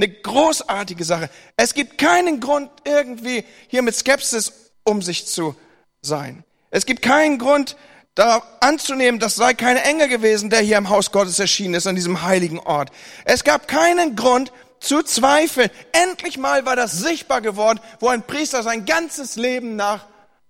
Eine 0.00 0.08
großartige 0.08 1.04
Sache. 1.04 1.28
Es 1.58 1.74
gibt 1.74 1.98
keinen 1.98 2.40
Grund, 2.40 2.70
irgendwie 2.84 3.44
hier 3.68 3.82
mit 3.82 3.94
Skepsis 3.94 4.72
um 4.82 5.02
sich 5.02 5.26
zu 5.26 5.54
sein. 6.00 6.42
Es 6.70 6.86
gibt 6.86 7.02
keinen 7.02 7.38
Grund, 7.38 7.76
da 8.14 8.42
anzunehmen, 8.60 9.20
das 9.20 9.36
sei 9.36 9.52
kein 9.52 9.76
Engel 9.76 10.08
gewesen, 10.08 10.48
der 10.48 10.60
hier 10.60 10.78
im 10.78 10.88
Haus 10.88 11.12
Gottes 11.12 11.38
erschienen 11.38 11.74
ist, 11.74 11.86
an 11.86 11.96
diesem 11.96 12.22
heiligen 12.22 12.58
Ort. 12.58 12.90
Es 13.26 13.44
gab 13.44 13.68
keinen 13.68 14.16
Grund 14.16 14.52
zu 14.80 15.02
zweifeln. 15.02 15.70
Endlich 15.92 16.38
mal 16.38 16.64
war 16.64 16.76
das 16.76 16.92
sichtbar 16.92 17.42
geworden, 17.42 17.78
wo 17.98 18.08
ein 18.08 18.22
Priester 18.22 18.62
sein 18.62 18.86
ganzes 18.86 19.36
Leben 19.36 19.76
nach 19.76 20.06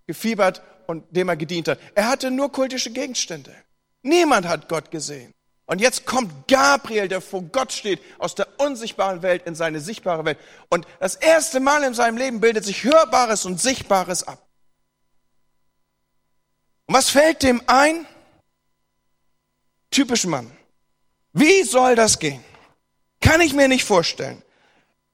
gefiebert 0.07 0.63
und 0.87 1.05
dem 1.11 1.29
er 1.29 1.37
gedient 1.37 1.67
hat. 1.67 1.81
Er 1.97 2.09
hatte 2.09 2.31
nur 2.31 2.53
kultische 2.53 2.91
Gegenstände. 2.91 3.53
Niemand 4.03 4.47
hat 4.47 4.69
Gott 4.69 4.93
gesehen. 4.93 5.33
Und 5.71 5.81
jetzt 5.81 6.05
kommt 6.05 6.49
Gabriel, 6.49 7.07
der 7.07 7.21
vor 7.21 7.43
Gott 7.43 7.73
steht, 7.73 8.01
aus 8.19 8.35
der 8.35 8.49
unsichtbaren 8.59 9.23
Welt 9.23 9.47
in 9.47 9.55
seine 9.55 9.79
sichtbare 9.79 10.25
Welt. 10.25 10.37
Und 10.69 10.85
das 10.99 11.15
erste 11.15 11.61
Mal 11.61 11.85
in 11.85 11.95
seinem 11.95 12.17
Leben 12.17 12.41
bildet 12.41 12.65
sich 12.65 12.83
Hörbares 12.83 13.45
und 13.45 13.61
Sichtbares 13.61 14.25
ab. 14.25 14.45
Und 16.87 16.97
was 16.97 17.09
fällt 17.09 17.45
dem 17.45 17.63
ein? 17.69 18.05
Typisch 19.93 20.27
Mann. 20.27 20.51
Wie 21.35 21.63
soll 21.63 21.95
das 21.95 22.19
gehen? 22.19 22.43
Kann 23.21 23.41
ich 23.41 23.53
mir 23.53 23.69
nicht 23.69 23.85
vorstellen. 23.85 24.43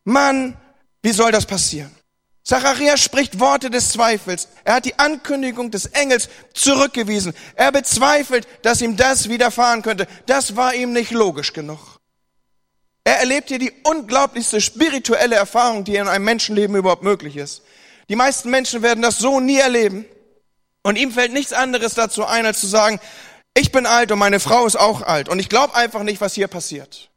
Mann, 0.04 0.56
wie 1.02 1.12
soll 1.12 1.32
das 1.32 1.44
passieren? 1.44 1.94
Zacharias 2.46 3.00
spricht 3.00 3.40
Worte 3.40 3.70
des 3.70 3.90
Zweifels. 3.90 4.46
Er 4.62 4.74
hat 4.74 4.84
die 4.84 4.96
Ankündigung 5.00 5.72
des 5.72 5.86
Engels 5.86 6.28
zurückgewiesen. 6.54 7.34
Er 7.56 7.72
bezweifelt, 7.72 8.46
dass 8.62 8.80
ihm 8.80 8.96
das 8.96 9.28
widerfahren 9.28 9.82
könnte. 9.82 10.06
Das 10.26 10.54
war 10.54 10.72
ihm 10.72 10.92
nicht 10.92 11.10
logisch 11.10 11.52
genug. 11.52 11.80
Er 13.02 13.18
erlebt 13.18 13.48
hier 13.48 13.58
die 13.58 13.72
unglaublichste 13.82 14.60
spirituelle 14.60 15.34
Erfahrung, 15.34 15.82
die 15.82 15.96
in 15.96 16.06
einem 16.06 16.24
Menschenleben 16.24 16.76
überhaupt 16.76 17.02
möglich 17.02 17.36
ist. 17.36 17.62
Die 18.08 18.16
meisten 18.16 18.48
Menschen 18.48 18.80
werden 18.80 19.02
das 19.02 19.18
so 19.18 19.40
nie 19.40 19.58
erleben. 19.58 20.04
Und 20.84 20.98
ihm 20.98 21.10
fällt 21.10 21.32
nichts 21.32 21.52
anderes 21.52 21.94
dazu 21.94 22.24
ein, 22.24 22.46
als 22.46 22.60
zu 22.60 22.68
sagen, 22.68 23.00
ich 23.54 23.72
bin 23.72 23.86
alt 23.86 24.12
und 24.12 24.20
meine 24.20 24.38
Frau 24.38 24.66
ist 24.66 24.76
auch 24.76 25.02
alt 25.02 25.28
und 25.28 25.40
ich 25.40 25.48
glaube 25.48 25.74
einfach 25.74 26.04
nicht, 26.04 26.20
was 26.20 26.34
hier 26.34 26.46
passiert. 26.46 27.10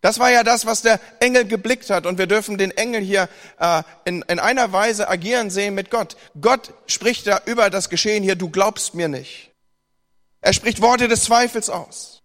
Das 0.00 0.20
war 0.20 0.30
ja 0.30 0.44
das, 0.44 0.64
was 0.64 0.82
der 0.82 1.00
Engel 1.18 1.44
geblickt 1.44 1.90
hat 1.90 2.06
und 2.06 2.18
wir 2.18 2.28
dürfen 2.28 2.56
den 2.56 2.70
Engel 2.70 3.00
hier 3.00 3.28
äh, 3.58 3.82
in, 4.04 4.22
in 4.28 4.38
einer 4.38 4.72
Weise 4.72 5.08
agieren 5.08 5.50
sehen 5.50 5.74
mit 5.74 5.90
Gott. 5.90 6.16
Gott 6.40 6.72
spricht 6.86 7.26
da 7.26 7.40
über 7.46 7.68
das 7.68 7.88
Geschehen 7.88 8.22
hier, 8.22 8.36
du 8.36 8.48
glaubst 8.48 8.94
mir 8.94 9.08
nicht. 9.08 9.50
Er 10.40 10.52
spricht 10.52 10.80
Worte 10.80 11.08
des 11.08 11.24
Zweifels 11.24 11.68
aus. 11.68 12.22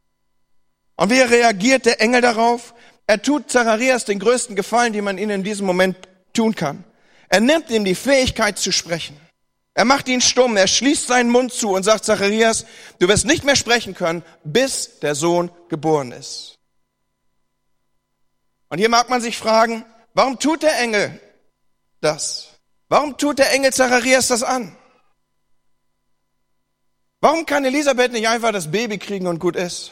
Und 0.96 1.10
wie 1.10 1.20
reagiert 1.20 1.88
der 1.88 2.00
Engel 2.00 2.22
darauf? 2.22 2.76
Er 3.08 3.22
tut 3.22 3.50
Zacharias 3.50 4.06
den 4.06 4.20
größten 4.20 4.56
Gefallen, 4.56 4.94
den 4.94 5.04
man 5.04 5.18
ihnen 5.18 5.32
in 5.32 5.44
diesem 5.44 5.66
Moment 5.66 5.98
tun 6.34 6.54
kann. 6.54 6.84
Er 7.30 7.40
nimmt 7.40 7.72
ihm 7.72 7.84
die 7.84 7.96
Fähigkeit 7.96 8.60
zu 8.60 8.72
sprechen. 8.72 9.20
Er 9.74 9.86
macht 9.86 10.08
ihn 10.08 10.22
stumm, 10.22 10.56
er 10.56 10.68
schließt 10.68 11.08
seinen 11.08 11.32
Mund 11.32 11.52
zu 11.52 11.72
und 11.72 11.82
sagt, 11.82 12.06
Zacharias, 12.06 12.66
du 13.00 13.08
wirst 13.08 13.26
nicht 13.26 13.44
mehr 13.44 13.56
sprechen 13.56 13.96
können, 13.96 14.24
bis 14.44 15.00
der 15.00 15.16
Sohn 15.16 15.50
geboren 15.68 16.12
ist. 16.12 16.60
Und 18.74 18.80
hier 18.80 18.90
mag 18.90 19.08
man 19.08 19.22
sich 19.22 19.38
fragen, 19.38 19.86
warum 20.16 20.40
tut 20.40 20.64
der 20.64 20.80
Engel 20.80 21.22
das? 22.02 22.48
Warum 22.90 23.20
tut 23.20 23.38
der 23.38 23.52
Engel 23.52 23.72
Zacharias 23.72 24.30
das 24.30 24.42
an? 24.42 24.76
Warum 27.22 27.46
kann 27.46 27.66
Elisabeth 27.66 28.14
nicht 28.14 28.28
einfach 28.28 28.52
das 28.52 28.72
Baby 28.72 28.98
kriegen 28.98 29.28
und 29.28 29.38
gut 29.38 29.56
ist? 29.56 29.92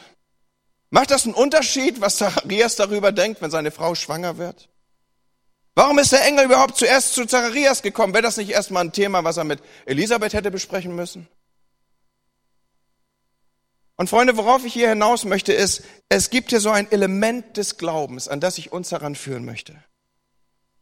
Macht 0.90 1.12
das 1.12 1.26
einen 1.26 1.34
Unterschied, 1.34 2.00
was 2.00 2.16
Zacharias 2.16 2.74
darüber 2.74 3.12
denkt, 3.12 3.40
wenn 3.40 3.52
seine 3.52 3.70
Frau 3.70 3.94
schwanger 3.94 4.36
wird? 4.36 4.68
Warum 5.76 6.00
ist 6.00 6.10
der 6.10 6.24
Engel 6.24 6.46
überhaupt 6.46 6.76
zuerst 6.76 7.14
zu 7.14 7.24
Zacharias 7.24 7.82
gekommen? 7.82 8.14
Wäre 8.14 8.24
das 8.24 8.36
nicht 8.36 8.50
erstmal 8.50 8.82
ein 8.82 8.92
Thema, 8.92 9.22
was 9.22 9.36
er 9.36 9.44
mit 9.44 9.62
Elisabeth 9.86 10.32
hätte 10.32 10.50
besprechen 10.50 10.96
müssen? 10.96 11.28
Und 13.96 14.08
Freunde, 14.08 14.36
worauf 14.36 14.64
ich 14.64 14.72
hier 14.72 14.88
hinaus 14.88 15.24
möchte, 15.24 15.52
ist, 15.52 15.82
es 16.08 16.30
gibt 16.30 16.50
hier 16.50 16.60
so 16.60 16.70
ein 16.70 16.90
Element 16.90 17.56
des 17.56 17.76
Glaubens, 17.76 18.28
an 18.28 18.40
das 18.40 18.58
ich 18.58 18.72
uns 18.72 18.90
heranführen 18.90 19.44
möchte. 19.44 19.76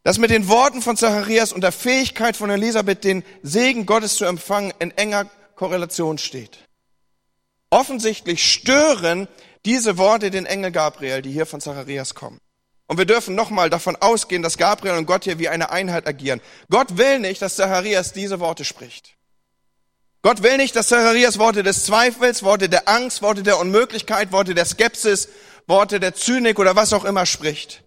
Das 0.02 0.18
mit 0.18 0.30
den 0.30 0.48
Worten 0.48 0.80
von 0.80 0.96
Zacharias 0.96 1.52
und 1.52 1.60
der 1.60 1.72
Fähigkeit 1.72 2.36
von 2.36 2.48
Elisabeth, 2.48 3.04
den 3.04 3.22
Segen 3.42 3.84
Gottes 3.84 4.16
zu 4.16 4.24
empfangen, 4.24 4.72
in 4.78 4.92
enger 4.92 5.26
Korrelation 5.56 6.16
steht. 6.16 6.58
Offensichtlich 7.68 8.50
stören 8.50 9.28
diese 9.66 9.98
Worte 9.98 10.30
den 10.30 10.46
Engel 10.46 10.72
Gabriel, 10.72 11.20
die 11.20 11.30
hier 11.30 11.46
von 11.46 11.60
Zacharias 11.60 12.14
kommen. 12.14 12.40
Und 12.86 12.96
wir 12.96 13.04
dürfen 13.04 13.34
nochmal 13.34 13.70
davon 13.70 13.94
ausgehen, 13.96 14.42
dass 14.42 14.56
Gabriel 14.56 14.96
und 14.96 15.06
Gott 15.06 15.24
hier 15.24 15.38
wie 15.38 15.48
eine 15.48 15.70
Einheit 15.70 16.08
agieren. 16.08 16.40
Gott 16.70 16.96
will 16.96 17.20
nicht, 17.20 17.42
dass 17.42 17.56
Zacharias 17.56 18.12
diese 18.12 18.40
Worte 18.40 18.64
spricht. 18.64 19.16
Gott 20.22 20.42
will 20.42 20.58
nicht, 20.58 20.76
dass 20.76 20.88
Zacharias 20.88 21.38
Worte 21.38 21.62
des 21.62 21.84
Zweifels, 21.84 22.42
Worte 22.42 22.68
der 22.68 22.88
Angst, 22.88 23.22
Worte 23.22 23.42
der 23.42 23.58
Unmöglichkeit, 23.58 24.32
Worte 24.32 24.54
der 24.54 24.66
Skepsis, 24.66 25.28
Worte 25.66 25.98
der 25.98 26.14
Zynik 26.14 26.58
oder 26.58 26.76
was 26.76 26.92
auch 26.92 27.04
immer 27.04 27.24
spricht. 27.24 27.84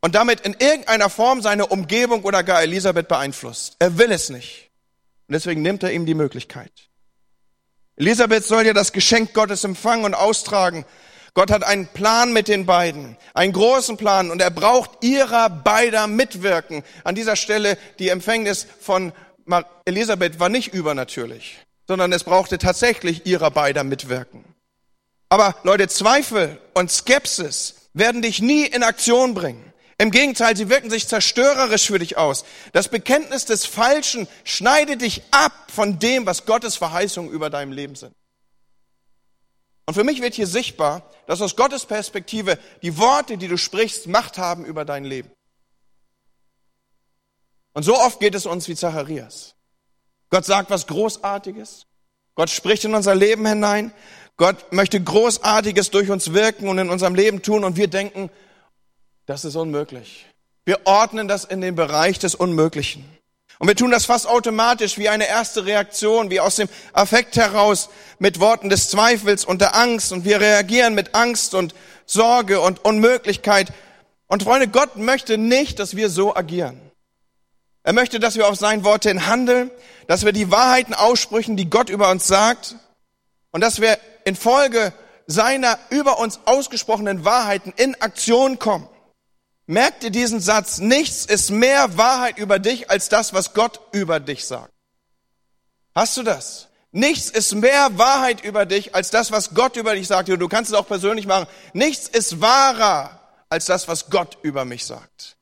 Und 0.00 0.14
damit 0.14 0.42
in 0.42 0.54
irgendeiner 0.58 1.10
Form 1.10 1.42
seine 1.42 1.66
Umgebung 1.66 2.22
oder 2.24 2.44
gar 2.44 2.62
Elisabeth 2.62 3.08
beeinflusst. 3.08 3.76
Er 3.78 3.98
will 3.98 4.12
es 4.12 4.28
nicht. 4.28 4.70
Und 5.26 5.32
deswegen 5.32 5.62
nimmt 5.62 5.82
er 5.82 5.92
ihm 5.92 6.06
die 6.06 6.14
Möglichkeit. 6.14 6.70
Elisabeth 7.96 8.44
soll 8.44 8.66
ja 8.66 8.72
das 8.72 8.92
Geschenk 8.92 9.32
Gottes 9.34 9.64
empfangen 9.64 10.04
und 10.04 10.14
austragen. 10.14 10.84
Gott 11.32 11.50
hat 11.50 11.64
einen 11.64 11.88
Plan 11.88 12.32
mit 12.32 12.46
den 12.46 12.66
beiden, 12.66 13.16
einen 13.32 13.52
großen 13.52 13.96
Plan 13.96 14.30
und 14.30 14.40
er 14.40 14.50
braucht 14.50 15.02
ihrer 15.02 15.50
beider 15.50 16.06
Mitwirken. 16.06 16.84
An 17.02 17.16
dieser 17.16 17.34
Stelle, 17.34 17.76
die 17.98 18.10
Empfängnis 18.10 18.66
von 18.80 19.12
Elisabeth 19.84 20.40
war 20.40 20.48
nicht 20.48 20.72
übernatürlich, 20.72 21.58
sondern 21.86 22.12
es 22.12 22.24
brauchte 22.24 22.58
tatsächlich 22.58 23.26
ihrer 23.26 23.50
beider 23.50 23.84
Mitwirken. 23.84 24.44
Aber 25.28 25.56
Leute, 25.64 25.88
Zweifel 25.88 26.58
und 26.74 26.90
Skepsis 26.90 27.74
werden 27.92 28.22
dich 28.22 28.40
nie 28.40 28.66
in 28.66 28.82
Aktion 28.82 29.34
bringen. 29.34 29.72
Im 29.98 30.10
Gegenteil, 30.10 30.56
sie 30.56 30.68
wirken 30.68 30.90
sich 30.90 31.06
zerstörerisch 31.06 31.86
für 31.86 31.98
dich 31.98 32.16
aus. 32.16 32.44
Das 32.72 32.88
Bekenntnis 32.88 33.44
des 33.44 33.64
Falschen 33.64 34.26
schneidet 34.42 35.02
dich 35.02 35.22
ab 35.30 35.52
von 35.72 35.98
dem, 35.98 36.26
was 36.26 36.46
Gottes 36.46 36.76
Verheißungen 36.76 37.30
über 37.30 37.48
deinem 37.48 37.72
Leben 37.72 37.94
sind. 37.94 38.14
Und 39.86 39.94
für 39.94 40.04
mich 40.04 40.20
wird 40.20 40.34
hier 40.34 40.46
sichtbar, 40.46 41.10
dass 41.26 41.42
aus 41.42 41.56
Gottes 41.56 41.86
Perspektive 41.86 42.58
die 42.82 42.98
Worte, 42.98 43.38
die 43.38 43.48
du 43.48 43.56
sprichst, 43.56 44.06
Macht 44.06 44.38
haben 44.38 44.64
über 44.64 44.84
dein 44.84 45.04
Leben. 45.04 45.30
Und 47.74 47.82
so 47.82 47.96
oft 47.96 48.20
geht 48.20 48.34
es 48.34 48.46
uns 48.46 48.66
wie 48.68 48.74
Zacharias. 48.74 49.54
Gott 50.30 50.44
sagt 50.44 50.70
was 50.70 50.86
Großartiges. 50.86 51.86
Gott 52.34 52.50
spricht 52.50 52.84
in 52.84 52.94
unser 52.94 53.14
Leben 53.14 53.46
hinein. 53.46 53.92
Gott 54.36 54.72
möchte 54.72 55.00
Großartiges 55.00 55.90
durch 55.90 56.10
uns 56.10 56.32
wirken 56.32 56.68
und 56.68 56.78
in 56.78 56.90
unserem 56.90 57.14
Leben 57.14 57.42
tun 57.42 57.62
und 57.62 57.76
wir 57.76 57.88
denken, 57.88 58.30
das 59.26 59.44
ist 59.44 59.54
unmöglich. 59.56 60.26
Wir 60.64 60.80
ordnen 60.86 61.28
das 61.28 61.44
in 61.44 61.60
den 61.60 61.74
Bereich 61.74 62.18
des 62.18 62.34
Unmöglichen. 62.34 63.04
Und 63.58 63.68
wir 63.68 63.76
tun 63.76 63.90
das 63.90 64.06
fast 64.06 64.26
automatisch 64.26 64.98
wie 64.98 65.08
eine 65.08 65.28
erste 65.28 65.64
Reaktion, 65.64 66.30
wie 66.30 66.40
aus 66.40 66.56
dem 66.56 66.68
Affekt 66.92 67.36
heraus 67.36 67.88
mit 68.18 68.40
Worten 68.40 68.68
des 68.68 68.88
Zweifels 68.88 69.44
und 69.44 69.60
der 69.60 69.76
Angst. 69.76 70.12
Und 70.12 70.24
wir 70.24 70.40
reagieren 70.40 70.94
mit 70.94 71.14
Angst 71.14 71.54
und 71.54 71.74
Sorge 72.06 72.60
und 72.60 72.84
Unmöglichkeit. 72.84 73.72
Und 74.26 74.42
Freunde, 74.42 74.68
Gott 74.68 74.96
möchte 74.96 75.38
nicht, 75.38 75.78
dass 75.78 75.94
wir 75.94 76.10
so 76.10 76.34
agieren. 76.34 76.80
Er 77.84 77.92
möchte, 77.92 78.18
dass 78.18 78.34
wir 78.34 78.48
auf 78.48 78.56
sein 78.56 78.82
Wort 78.82 79.04
hin 79.04 79.26
handeln, 79.26 79.70
dass 80.06 80.24
wir 80.24 80.32
die 80.32 80.50
Wahrheiten 80.50 80.94
aussprechen, 80.94 81.56
die 81.56 81.68
Gott 81.68 81.90
über 81.90 82.10
uns 82.10 82.26
sagt 82.26 82.76
und 83.52 83.60
dass 83.60 83.80
wir 83.80 83.98
in 84.24 84.36
Folge 84.36 84.92
seiner 85.26 85.78
über 85.90 86.18
uns 86.18 86.40
ausgesprochenen 86.46 87.24
Wahrheiten 87.24 87.72
in 87.76 87.94
Aktion 88.00 88.58
kommen. 88.58 88.88
Merkt 89.66 90.02
ihr 90.02 90.10
diesen 90.10 90.40
Satz? 90.40 90.78
Nichts 90.78 91.26
ist 91.26 91.50
mehr 91.50 91.96
Wahrheit 91.96 92.38
über 92.38 92.58
dich 92.58 92.90
als 92.90 93.10
das, 93.10 93.34
was 93.34 93.52
Gott 93.52 93.80
über 93.92 94.18
dich 94.18 94.46
sagt. 94.46 94.72
Hast 95.94 96.16
du 96.16 96.22
das? 96.22 96.68
Nichts 96.90 97.28
ist 97.28 97.54
mehr 97.54 97.98
Wahrheit 97.98 98.42
über 98.42 98.66
dich 98.66 98.94
als 98.94 99.10
das, 99.10 99.30
was 99.30 99.54
Gott 99.54 99.76
über 99.76 99.94
dich 99.94 100.06
sagt. 100.06 100.28
Du 100.28 100.48
kannst 100.48 100.70
es 100.70 100.76
auch 100.76 100.86
persönlich 100.86 101.26
machen. 101.26 101.46
Nichts 101.72 102.08
ist 102.08 102.40
wahrer 102.40 103.20
als 103.48 103.66
das, 103.66 103.88
was 103.88 104.10
Gott 104.10 104.38
über 104.42 104.64
mich 104.64 104.84
sagt. 104.86 105.33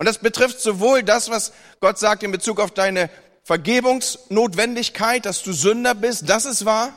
Und 0.00 0.06
das 0.06 0.16
betrifft 0.16 0.62
sowohl 0.62 1.02
das, 1.02 1.28
was 1.28 1.52
Gott 1.80 1.98
sagt 1.98 2.22
in 2.22 2.32
Bezug 2.32 2.58
auf 2.58 2.70
deine 2.70 3.10
Vergebungsnotwendigkeit, 3.44 5.26
dass 5.26 5.42
du 5.42 5.52
Sünder 5.52 5.94
bist, 5.94 6.26
das 6.26 6.46
ist 6.46 6.64
wahr. 6.64 6.94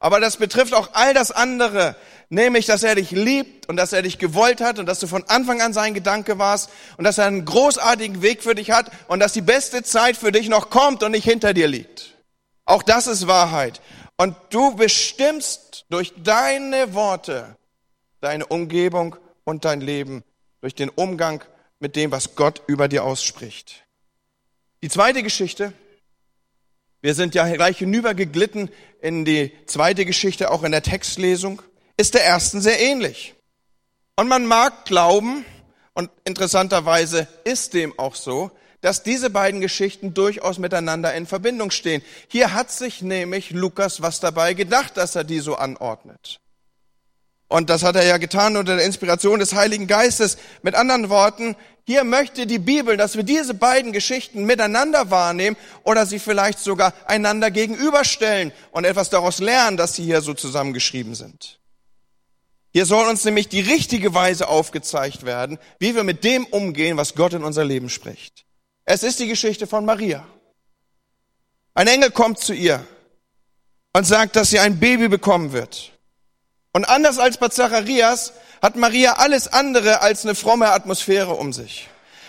Aber 0.00 0.18
das 0.18 0.38
betrifft 0.38 0.72
auch 0.72 0.88
all 0.94 1.12
das 1.12 1.30
andere, 1.30 1.94
nämlich, 2.30 2.64
dass 2.64 2.84
er 2.84 2.94
dich 2.94 3.10
liebt 3.10 3.68
und 3.68 3.76
dass 3.76 3.92
er 3.92 4.00
dich 4.00 4.16
gewollt 4.16 4.62
hat 4.62 4.78
und 4.78 4.86
dass 4.86 4.98
du 4.98 5.06
von 5.06 5.24
Anfang 5.28 5.60
an 5.60 5.74
sein 5.74 5.92
Gedanke 5.92 6.38
warst 6.38 6.70
und 6.96 7.04
dass 7.04 7.18
er 7.18 7.26
einen 7.26 7.44
großartigen 7.44 8.22
Weg 8.22 8.42
für 8.42 8.54
dich 8.54 8.70
hat 8.70 8.90
und 9.08 9.20
dass 9.20 9.34
die 9.34 9.42
beste 9.42 9.82
Zeit 9.82 10.16
für 10.16 10.32
dich 10.32 10.48
noch 10.48 10.70
kommt 10.70 11.02
und 11.02 11.10
nicht 11.10 11.24
hinter 11.24 11.52
dir 11.52 11.68
liegt. 11.68 12.14
Auch 12.64 12.82
das 12.82 13.08
ist 13.08 13.26
Wahrheit. 13.26 13.82
Und 14.16 14.34
du 14.48 14.74
bestimmst 14.74 15.84
durch 15.90 16.14
deine 16.16 16.94
Worte 16.94 17.58
deine 18.22 18.46
Umgebung 18.46 19.16
und 19.44 19.66
dein 19.66 19.82
Leben, 19.82 20.24
durch 20.62 20.74
den 20.74 20.88
Umgang 20.88 21.44
mit 21.80 21.96
dem, 21.96 22.10
was 22.10 22.34
Gott 22.34 22.62
über 22.66 22.88
dir 22.88 23.04
ausspricht. 23.04 23.84
Die 24.82 24.88
zweite 24.88 25.22
Geschichte, 25.22 25.72
wir 27.00 27.14
sind 27.14 27.34
ja 27.34 27.48
gleich 27.54 27.78
hinübergeglitten 27.78 28.70
in 29.00 29.24
die 29.24 29.52
zweite 29.66 30.04
Geschichte, 30.04 30.50
auch 30.50 30.62
in 30.62 30.72
der 30.72 30.82
Textlesung 30.82 31.62
ist 31.96 32.14
der 32.14 32.24
ersten 32.24 32.60
sehr 32.60 32.80
ähnlich. 32.80 33.34
Und 34.16 34.28
man 34.28 34.46
mag 34.46 34.84
glauben, 34.84 35.44
und 35.94 36.10
interessanterweise 36.24 37.26
ist 37.42 37.74
dem 37.74 37.98
auch 37.98 38.14
so, 38.14 38.52
dass 38.80 39.02
diese 39.02 39.30
beiden 39.30 39.60
Geschichten 39.60 40.14
durchaus 40.14 40.58
miteinander 40.58 41.12
in 41.14 41.26
Verbindung 41.26 41.72
stehen. 41.72 42.02
Hier 42.28 42.54
hat 42.54 42.70
sich 42.70 43.02
nämlich 43.02 43.50
Lukas 43.50 44.00
was 44.00 44.20
dabei 44.20 44.54
gedacht, 44.54 44.96
dass 44.96 45.16
er 45.16 45.24
die 45.24 45.40
so 45.40 45.56
anordnet. 45.56 46.40
Und 47.48 47.70
das 47.70 47.82
hat 47.82 47.96
er 47.96 48.04
ja 48.04 48.18
getan 48.18 48.56
unter 48.56 48.76
der 48.76 48.84
Inspiration 48.84 49.40
des 49.40 49.54
Heiligen 49.54 49.86
Geistes. 49.86 50.36
Mit 50.62 50.74
anderen 50.74 51.08
Worten, 51.08 51.56
hier 51.86 52.04
möchte 52.04 52.46
die 52.46 52.58
Bibel, 52.58 52.98
dass 52.98 53.16
wir 53.16 53.22
diese 53.22 53.54
beiden 53.54 53.92
Geschichten 53.92 54.44
miteinander 54.44 55.10
wahrnehmen 55.10 55.56
oder 55.82 56.04
sie 56.04 56.18
vielleicht 56.18 56.58
sogar 56.58 56.92
einander 57.06 57.50
gegenüberstellen 57.50 58.52
und 58.70 58.84
etwas 58.84 59.08
daraus 59.08 59.38
lernen, 59.38 59.78
dass 59.78 59.94
sie 59.94 60.04
hier 60.04 60.20
so 60.20 60.34
zusammengeschrieben 60.34 61.14
sind. 61.14 61.58
Hier 62.70 62.84
soll 62.84 63.08
uns 63.08 63.24
nämlich 63.24 63.48
die 63.48 63.60
richtige 63.60 64.12
Weise 64.12 64.48
aufgezeigt 64.48 65.24
werden, 65.24 65.58
wie 65.78 65.94
wir 65.94 66.04
mit 66.04 66.24
dem 66.24 66.44
umgehen, 66.44 66.98
was 66.98 67.14
Gott 67.14 67.32
in 67.32 67.42
unser 67.42 67.64
Leben 67.64 67.88
spricht. 67.88 68.44
Es 68.84 69.02
ist 69.02 69.18
die 69.18 69.26
Geschichte 69.26 69.66
von 69.66 69.86
Maria. 69.86 70.26
Ein 71.72 71.86
Engel 71.86 72.10
kommt 72.10 72.38
zu 72.38 72.52
ihr 72.52 72.86
und 73.94 74.04
sagt, 74.04 74.36
dass 74.36 74.50
sie 74.50 74.58
ein 74.58 74.78
Baby 74.78 75.08
bekommen 75.08 75.52
wird. 75.52 75.97
Und 76.72 76.84
anders 76.84 77.18
als 77.18 77.38
bei 77.38 77.48
Zacharias 77.48 78.32
hat 78.62 78.76
Maria 78.76 79.14
alles 79.14 79.48
andere 79.48 80.00
als 80.02 80.24
eine 80.24 80.34
fromme 80.34 80.70
Atmosphäre 80.70 81.34
um 81.34 81.52
sich. 81.52 81.88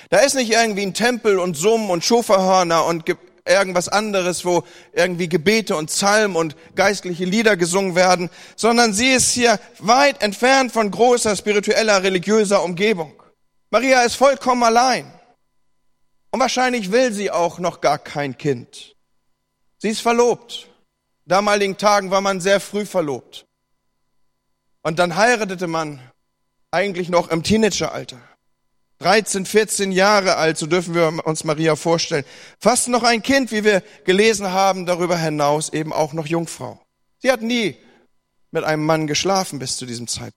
Da 0.09 0.19
ist 0.19 0.35
nicht 0.35 0.51
irgendwie 0.51 0.83
ein 0.83 0.93
Tempel 0.93 1.39
und 1.39 1.55
Summen 1.55 1.89
und 1.89 2.03
Schofahörner 2.03 2.85
und 2.85 3.05
irgendwas 3.45 3.89
anderes, 3.89 4.45
wo 4.45 4.63
irgendwie 4.93 5.29
Gebete 5.29 5.75
und 5.75 5.87
Psalmen 5.87 6.35
und 6.35 6.55
geistliche 6.75 7.25
Lieder 7.25 7.57
gesungen 7.57 7.95
werden, 7.95 8.29
sondern 8.55 8.93
sie 8.93 9.09
ist 9.09 9.31
hier 9.31 9.59
weit 9.79 10.21
entfernt 10.21 10.71
von 10.71 10.89
großer 10.89 11.35
spiritueller, 11.35 12.03
religiöser 12.03 12.63
Umgebung. 12.63 13.13
Maria 13.69 14.01
ist 14.01 14.15
vollkommen 14.15 14.63
allein. 14.63 15.11
Und 16.31 16.39
wahrscheinlich 16.39 16.91
will 16.91 17.11
sie 17.11 17.31
auch 17.31 17.59
noch 17.59 17.81
gar 17.81 17.97
kein 17.97 18.37
Kind. 18.37 18.95
Sie 19.77 19.89
ist 19.89 20.01
verlobt. 20.01 20.67
In 21.25 21.29
damaligen 21.29 21.77
Tagen 21.77 22.11
war 22.11 22.21
man 22.21 22.41
sehr 22.41 22.59
früh 22.59 22.85
verlobt. 22.85 23.45
Und 24.81 24.99
dann 24.99 25.15
heiratete 25.15 25.67
man 25.67 25.99
eigentlich 26.71 27.09
noch 27.09 27.29
im 27.29 27.43
Teenageralter. 27.43 28.19
13, 28.99 29.45
14 29.45 29.91
Jahre 29.93 30.35
alt, 30.35 30.57
so 30.57 30.67
dürfen 30.67 30.93
wir 30.93 31.25
uns 31.25 31.45
Maria 31.45 31.77
vorstellen. 31.77 32.25
Fast 32.59 32.89
noch 32.89 33.03
ein 33.03 33.23
Kind, 33.23 33.51
wie 33.51 33.63
wir 33.63 33.81
gelesen 34.03 34.51
haben, 34.51 34.85
darüber 34.85 35.17
hinaus 35.17 35.71
eben 35.71 35.93
auch 35.93 36.11
noch 36.11 36.27
Jungfrau. 36.27 36.81
Sie 37.19 37.31
hat 37.31 37.41
nie 37.41 37.77
mit 38.51 38.63
einem 38.65 38.85
Mann 38.85 39.07
geschlafen 39.07 39.59
bis 39.59 39.77
zu 39.77 39.85
diesem 39.85 40.07
Zeitpunkt. 40.07 40.35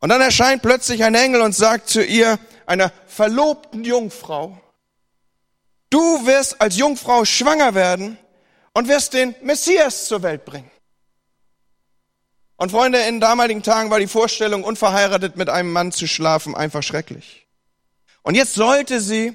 Und 0.00 0.08
dann 0.10 0.20
erscheint 0.20 0.62
plötzlich 0.62 1.04
ein 1.04 1.14
Engel 1.14 1.40
und 1.40 1.54
sagt 1.54 1.88
zu 1.88 2.04
ihr, 2.04 2.38
einer 2.66 2.92
verlobten 3.06 3.84
Jungfrau, 3.84 4.60
du 5.90 6.26
wirst 6.26 6.60
als 6.60 6.76
Jungfrau 6.76 7.24
schwanger 7.24 7.74
werden 7.74 8.18
und 8.74 8.88
wirst 8.88 9.14
den 9.14 9.34
Messias 9.42 10.06
zur 10.06 10.22
Welt 10.22 10.44
bringen. 10.44 10.70
Und 12.62 12.70
Freunde, 12.70 13.00
in 13.00 13.18
damaligen 13.18 13.64
Tagen 13.64 13.90
war 13.90 13.98
die 13.98 14.06
Vorstellung, 14.06 14.62
unverheiratet 14.62 15.36
mit 15.36 15.48
einem 15.48 15.72
Mann 15.72 15.90
zu 15.90 16.06
schlafen, 16.06 16.54
einfach 16.54 16.84
schrecklich. 16.84 17.48
Und 18.22 18.36
jetzt 18.36 18.54
sollte 18.54 19.00
sie 19.00 19.34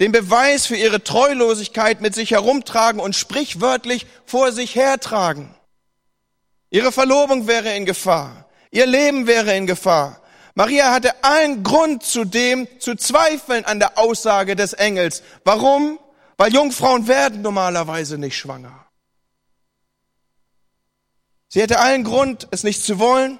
den 0.00 0.12
Beweis 0.12 0.64
für 0.64 0.76
ihre 0.76 1.04
Treulosigkeit 1.04 2.00
mit 2.00 2.14
sich 2.14 2.30
herumtragen 2.30 3.02
und 3.02 3.14
sprichwörtlich 3.14 4.06
vor 4.24 4.50
sich 4.50 4.76
hertragen. 4.76 5.54
Ihre 6.70 6.90
Verlobung 6.90 7.48
wäre 7.48 7.76
in 7.76 7.84
Gefahr. 7.84 8.46
Ihr 8.70 8.86
Leben 8.86 9.26
wäre 9.26 9.54
in 9.54 9.66
Gefahr. 9.66 10.22
Maria 10.54 10.90
hatte 10.90 11.22
allen 11.22 11.62
Grund 11.62 12.02
zudem 12.02 12.66
zu 12.80 12.94
zweifeln 12.94 13.66
an 13.66 13.78
der 13.78 13.98
Aussage 13.98 14.56
des 14.56 14.72
Engels. 14.72 15.22
Warum? 15.44 15.98
Weil 16.38 16.54
Jungfrauen 16.54 17.08
werden 17.08 17.42
normalerweise 17.42 18.16
nicht 18.16 18.38
schwanger. 18.38 18.87
Sie 21.48 21.62
hätte 21.62 21.80
allen 21.80 22.04
Grund, 22.04 22.46
es 22.50 22.62
nicht 22.62 22.84
zu 22.84 22.98
wollen. 22.98 23.38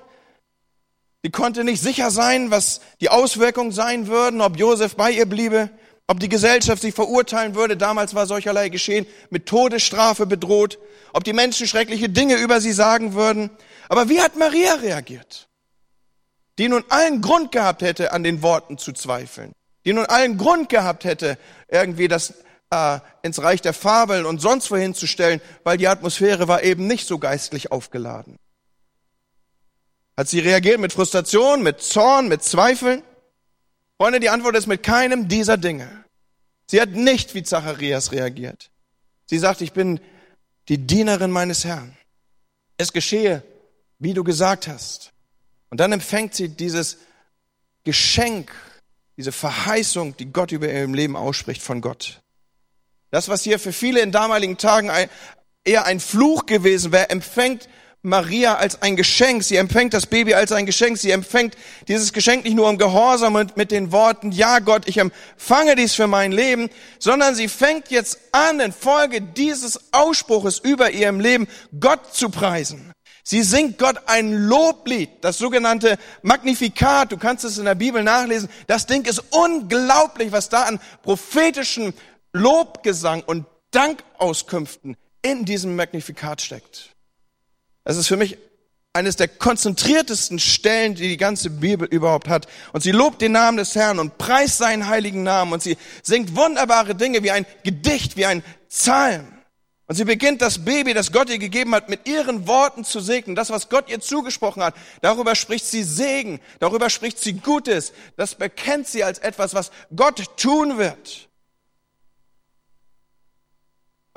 Sie 1.22 1.30
konnte 1.30 1.64
nicht 1.64 1.82
sicher 1.82 2.10
sein, 2.10 2.50
was 2.50 2.80
die 3.00 3.10
Auswirkungen 3.10 3.72
sein 3.72 4.06
würden, 4.06 4.40
ob 4.40 4.56
Josef 4.56 4.96
bei 4.96 5.10
ihr 5.10 5.26
bliebe, 5.26 5.68
ob 6.06 6.20
die 6.20 6.28
Gesellschaft 6.28 6.80
sie 6.80 6.92
verurteilen 6.92 7.54
würde. 7.54 7.76
Damals 7.76 8.14
war 8.14 8.26
solcherlei 8.26 8.70
geschehen, 8.70 9.06
mit 9.30 9.46
Todesstrafe 9.46 10.26
bedroht, 10.26 10.78
ob 11.12 11.24
die 11.24 11.32
Menschen 11.32 11.66
schreckliche 11.66 12.08
Dinge 12.08 12.36
über 12.36 12.60
sie 12.60 12.72
sagen 12.72 13.14
würden. 13.14 13.50
Aber 13.88 14.08
wie 14.08 14.20
hat 14.20 14.36
Maria 14.36 14.74
reagiert? 14.74 15.48
Die 16.58 16.68
nun 16.68 16.84
allen 16.88 17.20
Grund 17.20 17.52
gehabt 17.52 17.82
hätte, 17.82 18.12
an 18.12 18.22
den 18.22 18.42
Worten 18.42 18.78
zu 18.78 18.92
zweifeln. 18.92 19.52
Die 19.84 19.92
nun 19.92 20.06
allen 20.06 20.38
Grund 20.38 20.68
gehabt 20.68 21.04
hätte, 21.04 21.38
irgendwie 21.68 22.08
das 22.08 22.34
äh, 22.70 23.00
ins 23.22 23.42
Reich 23.42 23.60
der 23.60 23.72
Fabeln 23.72 24.26
und 24.26 24.40
sonst 24.40 24.70
wohin 24.70 24.94
zu 24.94 25.06
stellen, 25.06 25.40
weil 25.64 25.78
die 25.78 25.88
Atmosphäre 25.88 26.48
war 26.48 26.62
eben 26.62 26.86
nicht 26.86 27.06
so 27.06 27.18
geistlich 27.18 27.72
aufgeladen. 27.72 28.38
Hat 30.16 30.28
sie 30.28 30.40
reagiert 30.40 30.80
mit 30.80 30.92
Frustration, 30.92 31.62
mit 31.62 31.80
Zorn, 31.80 32.28
mit 32.28 32.42
Zweifeln? 32.42 33.02
Freunde, 33.96 34.20
die 34.20 34.30
Antwort 34.30 34.56
ist 34.56 34.66
mit 34.66 34.82
keinem 34.82 35.28
dieser 35.28 35.56
Dinge. 35.56 36.04
Sie 36.66 36.80
hat 36.80 36.90
nicht 36.90 37.34
wie 37.34 37.42
Zacharias 37.42 38.12
reagiert. 38.12 38.70
Sie 39.26 39.38
sagt, 39.38 39.60
ich 39.60 39.72
bin 39.72 40.00
die 40.68 40.78
Dienerin 40.78 41.30
meines 41.30 41.64
Herrn. 41.64 41.96
Es 42.76 42.92
geschehe, 42.92 43.42
wie 43.98 44.14
du 44.14 44.24
gesagt 44.24 44.68
hast. 44.68 45.12
Und 45.70 45.80
dann 45.80 45.92
empfängt 45.92 46.34
sie 46.34 46.48
dieses 46.48 46.98
Geschenk, 47.84 48.52
diese 49.16 49.32
Verheißung, 49.32 50.16
die 50.16 50.32
Gott 50.32 50.52
über 50.52 50.70
ihrem 50.70 50.94
Leben 50.94 51.16
ausspricht 51.16 51.62
von 51.62 51.80
Gott. 51.80 52.22
Das, 53.10 53.28
was 53.28 53.42
hier 53.42 53.58
für 53.58 53.72
viele 53.72 54.00
in 54.00 54.12
damaligen 54.12 54.58
Tagen 54.58 54.90
eher 55.64 55.86
ein 55.86 56.00
Fluch 56.00 56.46
gewesen 56.46 56.92
wäre, 56.92 57.10
empfängt 57.10 57.68
Maria 58.02 58.56
als 58.56 58.80
ein 58.82 58.96
Geschenk. 58.96 59.42
Sie 59.42 59.56
empfängt 59.56 59.92
das 59.92 60.06
Baby 60.06 60.34
als 60.34 60.52
ein 60.52 60.66
Geschenk. 60.66 60.98
Sie 60.98 61.10
empfängt 61.10 61.56
dieses 61.88 62.12
Geschenk 62.12 62.44
nicht 62.44 62.54
nur 62.54 62.70
im 62.70 62.78
Gehorsam 62.78 63.34
und 63.34 63.56
mit 63.56 63.70
den 63.70 63.90
Worten, 63.90 64.30
ja 64.30 64.60
Gott, 64.60 64.86
ich 64.86 64.98
empfange 64.98 65.74
dies 65.74 65.94
für 65.94 66.06
mein 66.06 66.32
Leben, 66.32 66.70
sondern 66.98 67.34
sie 67.34 67.48
fängt 67.48 67.90
jetzt 67.90 68.18
an, 68.32 68.60
in 68.60 68.72
Folge 68.72 69.20
dieses 69.20 69.92
Ausspruches 69.92 70.58
über 70.58 70.90
ihrem 70.90 71.18
Leben 71.18 71.48
Gott 71.80 72.14
zu 72.14 72.30
preisen. 72.30 72.92
Sie 73.24 73.42
singt 73.42 73.78
Gott 73.78 73.96
ein 74.06 74.32
Loblied, 74.32 75.10
das 75.20 75.36
sogenannte 75.36 75.98
Magnifikat. 76.22 77.12
Du 77.12 77.18
kannst 77.18 77.44
es 77.44 77.58
in 77.58 77.66
der 77.66 77.74
Bibel 77.74 78.02
nachlesen. 78.02 78.48
Das 78.68 78.86
Ding 78.86 79.04
ist 79.04 79.22
unglaublich, 79.30 80.32
was 80.32 80.48
da 80.48 80.62
an 80.62 80.80
prophetischen 81.02 81.92
Lobgesang 82.32 83.22
und 83.22 83.46
Dankauskünften 83.70 84.96
in 85.22 85.44
diesem 85.44 85.76
Magnifikat 85.76 86.40
steckt. 86.40 86.94
Es 87.84 87.96
ist 87.96 88.08
für 88.08 88.16
mich 88.16 88.38
eines 88.92 89.16
der 89.16 89.28
konzentriertesten 89.28 90.38
Stellen, 90.38 90.94
die 90.94 91.08
die 91.08 91.16
ganze 91.16 91.50
Bibel 91.50 91.86
überhaupt 91.86 92.28
hat. 92.28 92.48
Und 92.72 92.82
sie 92.82 92.90
lobt 92.90 93.22
den 93.22 93.32
Namen 93.32 93.56
des 93.56 93.74
Herrn 93.74 93.98
und 93.98 94.18
preist 94.18 94.58
seinen 94.58 94.88
heiligen 94.88 95.22
Namen 95.22 95.52
und 95.52 95.62
sie 95.62 95.76
singt 96.02 96.34
wunderbare 96.34 96.94
Dinge 96.94 97.22
wie 97.22 97.30
ein 97.30 97.46
Gedicht, 97.62 98.16
wie 98.16 98.26
ein 98.26 98.42
Psalm. 98.68 99.38
Und 99.86 99.94
sie 99.94 100.04
beginnt 100.04 100.42
das 100.42 100.64
Baby, 100.64 100.92
das 100.92 101.12
Gott 101.12 101.30
ihr 101.30 101.38
gegeben 101.38 101.74
hat, 101.74 101.88
mit 101.88 102.06
ihren 102.06 102.46
Worten 102.46 102.84
zu 102.84 103.00
segnen. 103.00 103.34
Das, 103.34 103.48
was 103.48 103.70
Gott 103.70 103.88
ihr 103.88 104.00
zugesprochen 104.00 104.62
hat, 104.62 104.74
darüber 105.00 105.34
spricht 105.34 105.64
sie 105.64 105.82
Segen, 105.82 106.40
darüber 106.58 106.90
spricht 106.90 107.18
sie 107.18 107.34
Gutes. 107.34 107.92
Das 108.16 108.34
bekennt 108.34 108.86
sie 108.86 109.02
als 109.02 109.18
etwas, 109.18 109.54
was 109.54 109.70
Gott 109.96 110.36
tun 110.36 110.76
wird. 110.76 111.27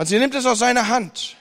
Und 0.01 0.07
sie 0.07 0.17
nimmt 0.17 0.33
es 0.33 0.47
aus 0.47 0.57
seiner 0.57 0.87
Hand 0.87 1.37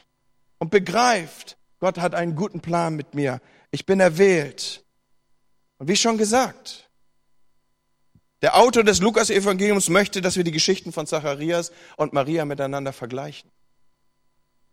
und 0.59 0.71
begreift, 0.71 1.57
Gott 1.79 1.97
hat 1.97 2.15
einen 2.15 2.37
guten 2.37 2.61
Plan 2.61 2.95
mit 2.95 3.15
mir. 3.15 3.41
Ich 3.71 3.87
bin 3.87 4.01
erwählt. 4.01 4.85
Und 5.79 5.89
wie 5.89 5.97
schon 5.97 6.19
gesagt, 6.19 6.91
der 8.43 8.59
Autor 8.59 8.85
des 8.85 9.01
Lukas-Evangeliums 9.01 9.89
möchte, 9.89 10.21
dass 10.21 10.37
wir 10.37 10.45
die 10.45 10.51
Geschichten 10.53 10.93
von 10.93 11.07
Zacharias 11.07 11.73
und 11.97 12.13
Maria 12.13 12.45
miteinander 12.45 12.93
vergleichen. 12.93 13.51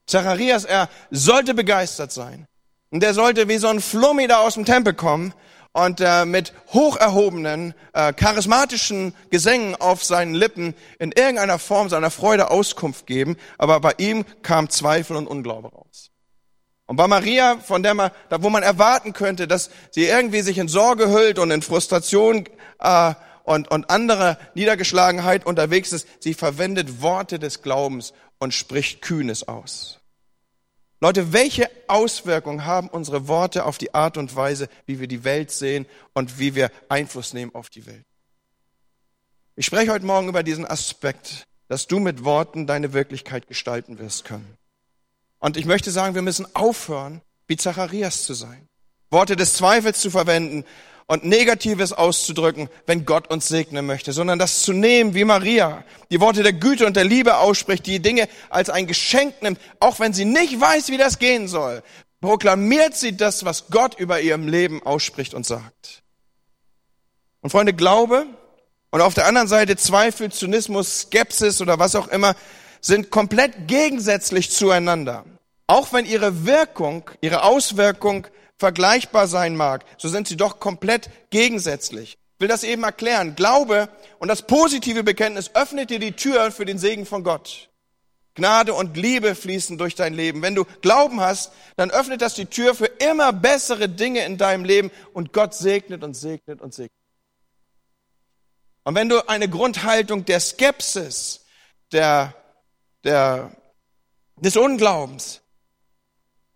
Zacharias, 0.05 0.65
er 0.65 0.89
sollte 1.09 1.53
begeistert 1.53 2.11
sein. 2.11 2.45
Und 2.89 3.01
er 3.05 3.13
sollte 3.13 3.47
wie 3.47 3.57
so 3.57 3.69
ein 3.69 3.79
Flummi 3.79 4.27
da 4.27 4.39
aus 4.39 4.55
dem 4.55 4.65
Tempel 4.65 4.95
kommen 4.95 5.33
und 5.77 6.01
äh, 6.01 6.25
mit 6.25 6.53
hocherhobenen, 6.73 7.75
äh, 7.93 8.11
charismatischen 8.11 9.13
Gesängen 9.29 9.75
auf 9.75 10.03
seinen 10.03 10.33
Lippen 10.33 10.73
in 10.97 11.11
irgendeiner 11.11 11.59
Form 11.59 11.87
seiner 11.87 12.09
Freude 12.09 12.49
Auskunft 12.49 13.05
geben. 13.05 13.37
Aber 13.59 13.79
bei 13.79 13.93
ihm 13.99 14.25
kam 14.41 14.71
Zweifel 14.71 15.15
und 15.15 15.27
Unglaube 15.27 15.71
raus. 15.71 16.09
Und 16.87 16.95
bei 16.95 17.07
Maria, 17.07 17.57
von 17.57 17.83
der 17.83 17.93
man, 17.93 18.09
da 18.29 18.41
wo 18.41 18.49
man 18.49 18.63
erwarten 18.63 19.13
könnte, 19.13 19.47
dass 19.47 19.69
sie 19.91 20.05
irgendwie 20.05 20.41
sich 20.41 20.57
in 20.57 20.67
Sorge 20.67 21.11
hüllt 21.11 21.37
und 21.37 21.51
in 21.51 21.61
Frustration 21.61 22.45
äh, 22.79 23.13
und, 23.43 23.69
und 23.69 23.91
andere 23.91 24.39
Niedergeschlagenheit 24.55 25.45
unterwegs 25.45 25.91
ist, 25.91 26.07
sie 26.19 26.33
verwendet 26.33 27.03
Worte 27.03 27.37
des 27.37 27.61
Glaubens 27.61 28.13
und 28.39 28.55
spricht 28.55 29.03
Kühnes 29.03 29.47
aus. 29.47 29.96
Leute, 30.99 31.31
welche 31.31 31.69
Auswirkungen 31.87 32.65
haben 32.65 32.87
unsere 32.87 33.27
Worte 33.27 33.65
auf 33.65 33.77
die 33.77 33.93
Art 33.93 34.17
und 34.17 34.35
Weise, 34.35 34.67
wie 34.87 34.99
wir 34.99 35.07
die 35.07 35.23
Welt 35.23 35.51
sehen 35.51 35.85
und 36.13 36.39
wie 36.39 36.55
wir 36.55 36.71
Einfluss 36.89 37.33
nehmen 37.33 37.53
auf 37.53 37.69
die 37.69 37.85
Welt? 37.85 38.05
Ich 39.55 39.65
spreche 39.65 39.91
heute 39.91 40.05
Morgen 40.05 40.27
über 40.27 40.41
diesen 40.41 40.65
Aspekt, 40.65 41.47
dass 41.67 41.87
du 41.87 41.99
mit 41.99 42.23
Worten 42.23 42.65
deine 42.65 42.93
Wirklichkeit 42.93 43.47
gestalten 43.47 43.99
wirst 43.99 44.25
können. 44.25 44.57
Und 45.39 45.55
ich 45.55 45.65
möchte 45.65 45.91
sagen, 45.91 46.15
wir 46.15 46.23
müssen 46.23 46.47
aufhören, 46.55 47.21
wie 47.47 47.57
Zacharias 47.57 48.23
zu 48.23 48.33
sein. 48.33 48.67
Worte 49.11 49.35
des 49.35 49.53
Zweifels 49.53 49.99
zu 49.99 50.09
verwenden 50.09 50.65
und 51.07 51.23
Negatives 51.23 51.93
auszudrücken, 51.93 52.69
wenn 52.85 53.05
Gott 53.05 53.29
uns 53.29 53.47
segnen 53.47 53.85
möchte, 53.85 54.11
sondern 54.11 54.39
das 54.39 54.61
zu 54.63 54.73
nehmen, 54.73 55.13
wie 55.13 55.23
Maria, 55.23 55.83
die 56.11 56.19
Worte 56.19 56.43
der 56.43 56.53
Güte 56.53 56.85
und 56.85 56.97
der 56.97 57.05
Liebe 57.05 57.37
ausspricht, 57.37 57.85
die 57.85 58.01
Dinge 58.01 58.27
als 58.49 58.69
ein 58.69 58.87
Geschenk 58.87 59.41
nimmt, 59.41 59.59
auch 59.79 59.99
wenn 59.99 60.13
sie 60.13 60.25
nicht 60.25 60.59
weiß, 60.59 60.89
wie 60.89 60.97
das 60.97 61.17
gehen 61.17 61.47
soll, 61.47 61.81
proklamiert 62.19 62.95
sie 62.95 63.15
das, 63.15 63.45
was 63.45 63.67
Gott 63.69 63.97
über 63.97 64.19
ihrem 64.19 64.47
Leben 64.47 64.83
ausspricht 64.83 65.33
und 65.33 65.45
sagt. 65.45 66.03
Und 67.41 67.51
Freunde, 67.51 67.73
Glaube 67.73 68.25
und 68.91 69.01
auf 69.01 69.13
der 69.13 69.27
anderen 69.27 69.47
Seite 69.47 69.77
Zweifel, 69.77 70.31
Zynismus, 70.31 71.01
Skepsis 71.01 71.61
oder 71.61 71.79
was 71.79 71.95
auch 71.95 72.09
immer, 72.09 72.35
sind 72.81 73.11
komplett 73.11 73.67
gegensätzlich 73.67 74.51
zueinander. 74.51 75.23
Auch 75.67 75.93
wenn 75.93 76.05
ihre 76.05 76.45
Wirkung, 76.45 77.09
ihre 77.21 77.43
Auswirkung 77.43 78.27
vergleichbar 78.57 79.27
sein 79.27 79.55
mag, 79.55 79.85
so 79.97 80.07
sind 80.09 80.27
sie 80.27 80.37
doch 80.37 80.59
komplett 80.59 81.09
gegensätzlich. 81.29 82.17
Ich 82.35 82.41
will 82.41 82.47
das 82.47 82.63
eben 82.63 82.83
erklären. 82.83 83.35
Glaube 83.35 83.89
und 84.19 84.27
das 84.27 84.43
positive 84.43 85.03
Bekenntnis 85.03 85.51
öffnet 85.55 85.89
dir 85.89 85.99
die 85.99 86.11
Tür 86.11 86.51
für 86.51 86.65
den 86.65 86.77
Segen 86.77 87.05
von 87.05 87.23
Gott. 87.23 87.69
Gnade 88.35 88.75
und 88.75 88.95
Liebe 88.95 89.33
fließen 89.33 89.79
durch 89.79 89.95
dein 89.95 90.13
Leben. 90.13 90.43
Wenn 90.43 90.53
du 90.53 90.65
Glauben 90.81 91.19
hast, 91.21 91.51
dann 91.75 91.89
öffnet 91.89 92.21
das 92.21 92.35
die 92.35 92.45
Tür 92.45 92.75
für 92.75 92.85
immer 92.85 93.33
bessere 93.33 93.89
Dinge 93.89 94.23
in 94.25 94.37
deinem 94.37 94.63
Leben 94.63 94.91
und 95.13 95.33
Gott 95.33 95.55
segnet 95.55 96.03
und 96.03 96.13
segnet 96.13 96.61
und 96.61 96.73
segnet. 96.73 96.91
Und 98.83 98.93
wenn 98.93 99.09
du 99.09 99.27
eine 99.27 99.49
Grundhaltung 99.49 100.23
der 100.25 100.39
Skepsis, 100.39 101.45
der 101.91 102.35
der, 103.07 103.51
des 104.35 104.57
Unglaubens 104.57 105.41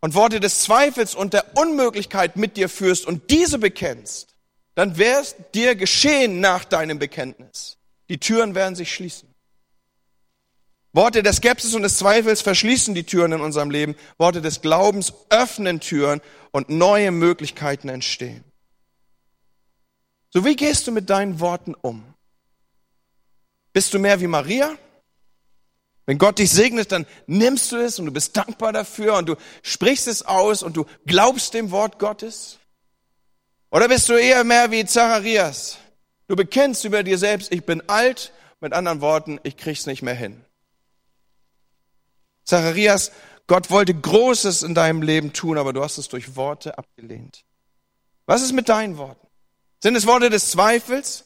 und 0.01 0.15
Worte 0.15 0.39
des 0.39 0.61
Zweifels 0.61 1.15
und 1.15 1.33
der 1.33 1.55
Unmöglichkeit 1.55 2.35
mit 2.35 2.57
dir 2.57 2.69
führst 2.69 3.05
und 3.05 3.29
diese 3.29 3.59
bekennst, 3.59 4.35
dann 4.75 4.97
wird 4.97 5.35
dir 5.53 5.75
geschehen 5.75 6.39
nach 6.39 6.65
deinem 6.65 6.99
Bekenntnis. 6.99 7.77
Die 8.09 8.19
Türen 8.19 8.55
werden 8.55 8.75
sich 8.75 8.93
schließen. 8.93 9.31
Worte 10.93 11.23
der 11.23 11.33
Skepsis 11.33 11.73
und 11.73 11.83
des 11.83 11.97
Zweifels 11.97 12.41
verschließen 12.41 12.93
die 12.93 13.05
Türen 13.05 13.31
in 13.31 13.41
unserem 13.41 13.71
Leben. 13.71 13.95
Worte 14.17 14.41
des 14.41 14.61
Glaubens 14.61 15.13
öffnen 15.29 15.79
Türen 15.79 16.19
und 16.51 16.69
neue 16.69 17.11
Möglichkeiten 17.11 17.87
entstehen. 17.87 18.43
So 20.31 20.43
wie 20.43 20.55
gehst 20.55 20.87
du 20.87 20.91
mit 20.91 21.09
deinen 21.09 21.39
Worten 21.39 21.75
um? 21.75 22.03
Bist 23.71 23.93
du 23.93 23.99
mehr 23.99 24.19
wie 24.19 24.27
Maria? 24.27 24.77
Wenn 26.05 26.17
Gott 26.17 26.39
dich 26.39 26.49
segnet, 26.49 26.91
dann 26.91 27.05
nimmst 27.27 27.71
du 27.71 27.77
es 27.77 27.99
und 27.99 28.05
du 28.05 28.11
bist 28.11 28.35
dankbar 28.35 28.73
dafür 28.73 29.17
und 29.17 29.29
du 29.29 29.35
sprichst 29.61 30.07
es 30.07 30.23
aus 30.23 30.63
und 30.63 30.75
du 30.75 30.85
glaubst 31.05 31.53
dem 31.53 31.71
Wort 31.71 31.99
Gottes? 31.99 32.59
Oder 33.69 33.87
bist 33.87 34.09
du 34.09 34.13
eher 34.13 34.43
mehr 34.43 34.71
wie 34.71 34.85
Zacharias? 34.85 35.77
Du 36.27 36.35
bekennst 36.35 36.83
über 36.85 37.03
dir 37.03 37.17
selbst, 37.17 37.51
ich 37.51 37.65
bin 37.65 37.87
alt, 37.87 38.33
mit 38.59 38.73
anderen 38.73 39.01
Worten, 39.01 39.39
ich 39.43 39.57
krieg's 39.57 39.85
nicht 39.85 40.01
mehr 40.01 40.13
hin. 40.13 40.43
Zacharias, 42.45 43.11
Gott 43.47 43.69
wollte 43.69 43.93
Großes 43.93 44.63
in 44.63 44.75
deinem 44.75 45.01
Leben 45.01 45.33
tun, 45.33 45.57
aber 45.57 45.73
du 45.73 45.83
hast 45.83 45.97
es 45.97 46.07
durch 46.07 46.35
Worte 46.35 46.77
abgelehnt. 46.77 47.43
Was 48.25 48.41
ist 48.41 48.53
mit 48.53 48.69
deinen 48.69 48.97
Worten? 48.97 49.27
Sind 49.81 49.95
es 49.95 50.07
Worte 50.07 50.29
des 50.29 50.51
Zweifels? 50.51 51.25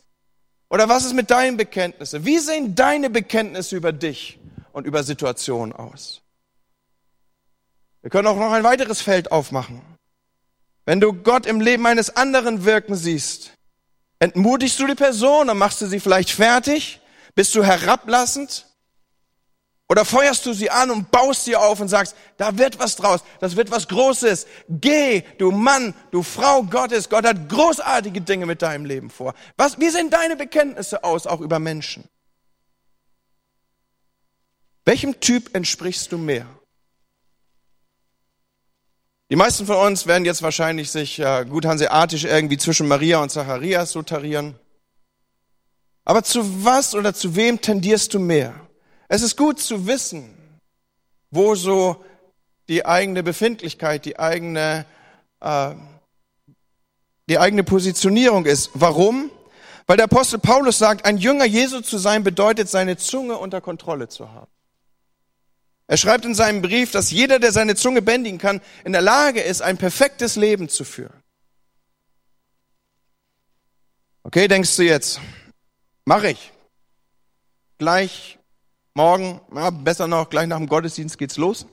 Oder 0.69 0.89
was 0.89 1.05
ist 1.05 1.13
mit 1.13 1.29
deinen 1.29 1.57
Bekenntnissen? 1.57 2.25
Wie 2.25 2.39
sehen 2.39 2.75
deine 2.75 3.09
Bekenntnisse 3.09 3.75
über 3.75 3.91
dich 3.91 4.39
und 4.75 4.85
über 4.85 5.03
Situationen 5.03 5.71
aus. 5.71 6.21
Wir 8.01 8.09
können 8.09 8.27
auch 8.27 8.35
noch 8.35 8.51
ein 8.51 8.65
weiteres 8.65 9.01
Feld 9.01 9.31
aufmachen. 9.31 9.81
Wenn 10.83 10.99
du 10.99 11.13
Gott 11.13 11.45
im 11.45 11.61
Leben 11.61 11.88
eines 11.88 12.17
anderen 12.17 12.65
wirken 12.65 12.95
siehst, 12.95 13.53
entmutigst 14.19 14.77
du 14.77 14.85
die 14.85 14.95
Person 14.95 15.49
und 15.49 15.57
machst 15.57 15.79
du 15.79 15.88
sie 15.88 16.01
vielleicht 16.01 16.29
fertig? 16.29 16.99
Bist 17.35 17.55
du 17.55 17.63
herablassend? 17.63 18.65
Oder 19.88 20.03
feuerst 20.03 20.45
du 20.45 20.51
sie 20.51 20.69
an 20.69 20.91
und 20.91 21.09
baust 21.09 21.45
sie 21.45 21.55
auf 21.55 21.79
und 21.79 21.88
sagst, 21.88 22.17
da 22.35 22.57
wird 22.57 22.77
was 22.77 22.97
draus, 22.97 23.21
das 23.39 23.55
wird 23.55 23.71
was 23.71 23.88
Großes. 23.88 24.45
Geh, 24.67 25.23
du 25.38 25.51
Mann, 25.51 25.93
du 26.11 26.21
Frau 26.21 26.63
Gottes, 26.63 27.07
Gott 27.07 27.25
hat 27.25 27.47
großartige 27.47 28.19
Dinge 28.19 28.45
mit 28.45 28.61
deinem 28.61 28.83
Leben 28.83 29.09
vor. 29.09 29.35
Was, 29.55 29.79
wie 29.79 29.89
sehen 29.89 30.09
deine 30.09 30.35
Bekenntnisse 30.35 31.05
aus, 31.05 31.27
auch 31.27 31.39
über 31.39 31.59
Menschen? 31.59 32.09
Welchem 34.86 35.19
Typ 35.19 35.56
entsprichst 35.56 36.12
du 36.12 36.17
mehr? 36.17 36.48
Die 39.32 39.36
meisten 39.36 39.65
von 39.65 39.78
uns 39.78 40.06
werden 40.06 40.24
jetzt 40.24 40.43
wahrscheinlich 40.43 40.91
sich 40.91 41.17
äh, 41.19 41.45
gut 41.50 41.65
hanseatisch 41.65 42.26
irgendwie 42.26 42.58
zwischen 42.58 42.88
Maria 42.88 43.17
und 43.17 43.32
Zacharias 43.32 43.91
so 43.91 44.04
tarieren. 44.04 44.54
Aber 46.04 46.21
zu 46.24 46.63
was 46.63 46.93
oder 46.93 47.15
zu 47.15 47.36
wem 47.36 47.60
tendierst 47.60 48.13
du 48.13 48.19
mehr? 48.19 48.54
Es 49.08 49.24
ist 49.24 49.36
gut 49.36 49.60
zu 49.60 49.88
wissen, 49.88 50.38
wo 51.32 51.56
so 51.56 52.06
die 52.69 52.86
eigene 52.86 53.24
Befindlichkeit, 53.24 54.06
die 54.06 54.19
eigene, 54.19 54.86
äh, 55.39 55.74
die 57.28 57.39
eigene 57.39 57.63
Positionierung 57.63 58.45
ist. 58.45 58.69
Warum? 58.76 59.32
Weil 59.88 59.98
der 59.98 60.06
Apostel 60.06 60.38
Paulus 60.38 60.78
sagt, 60.78 61.06
ein 61.06 61.17
Jünger 61.17 61.45
Jesu 61.45 61.82
zu 61.82 61.98
sein 61.98 62.24
bedeutet, 62.24 62.69
seine 62.69 62.98
Zunge 62.98 63.38
unter 63.38 63.62
Kontrolle 63.62 64.08
zu 64.08 64.32
haben. 64.32 64.55
Er 65.88 65.98
schreibt 65.98 66.26
in 66.26 66.34
seinem 66.34 66.62
Brief, 66.62 66.91
dass 66.91 67.12
jeder, 67.12 67.39
der 67.39 67.52
seine 67.52 67.76
Zunge 67.76 68.02
bändigen 68.02 68.39
kann, 68.39 68.62
in 68.84 68.91
der 68.91 69.02
Lage 69.02 69.41
ist, 69.41 69.62
ein 69.62 69.78
perfektes 69.78 70.36
Leben 70.36 70.67
zu 70.67 70.84
führen. 70.84 71.21
Okay, 74.24 74.48
denkst 74.48 74.76
du 74.76 74.84
jetzt, 74.84 75.19
mache 76.06 76.32
ich. 76.32 76.52
Gleich 77.78 78.39
morgen, 78.95 79.41
ja, 79.54 79.69
besser 79.69 80.08
noch, 80.08 80.30
gleich 80.30 80.48
nach 80.48 80.58
dem 80.58 80.67
Gottesdienst 80.67 81.17
geht's 81.19 81.38
los. 81.38 81.67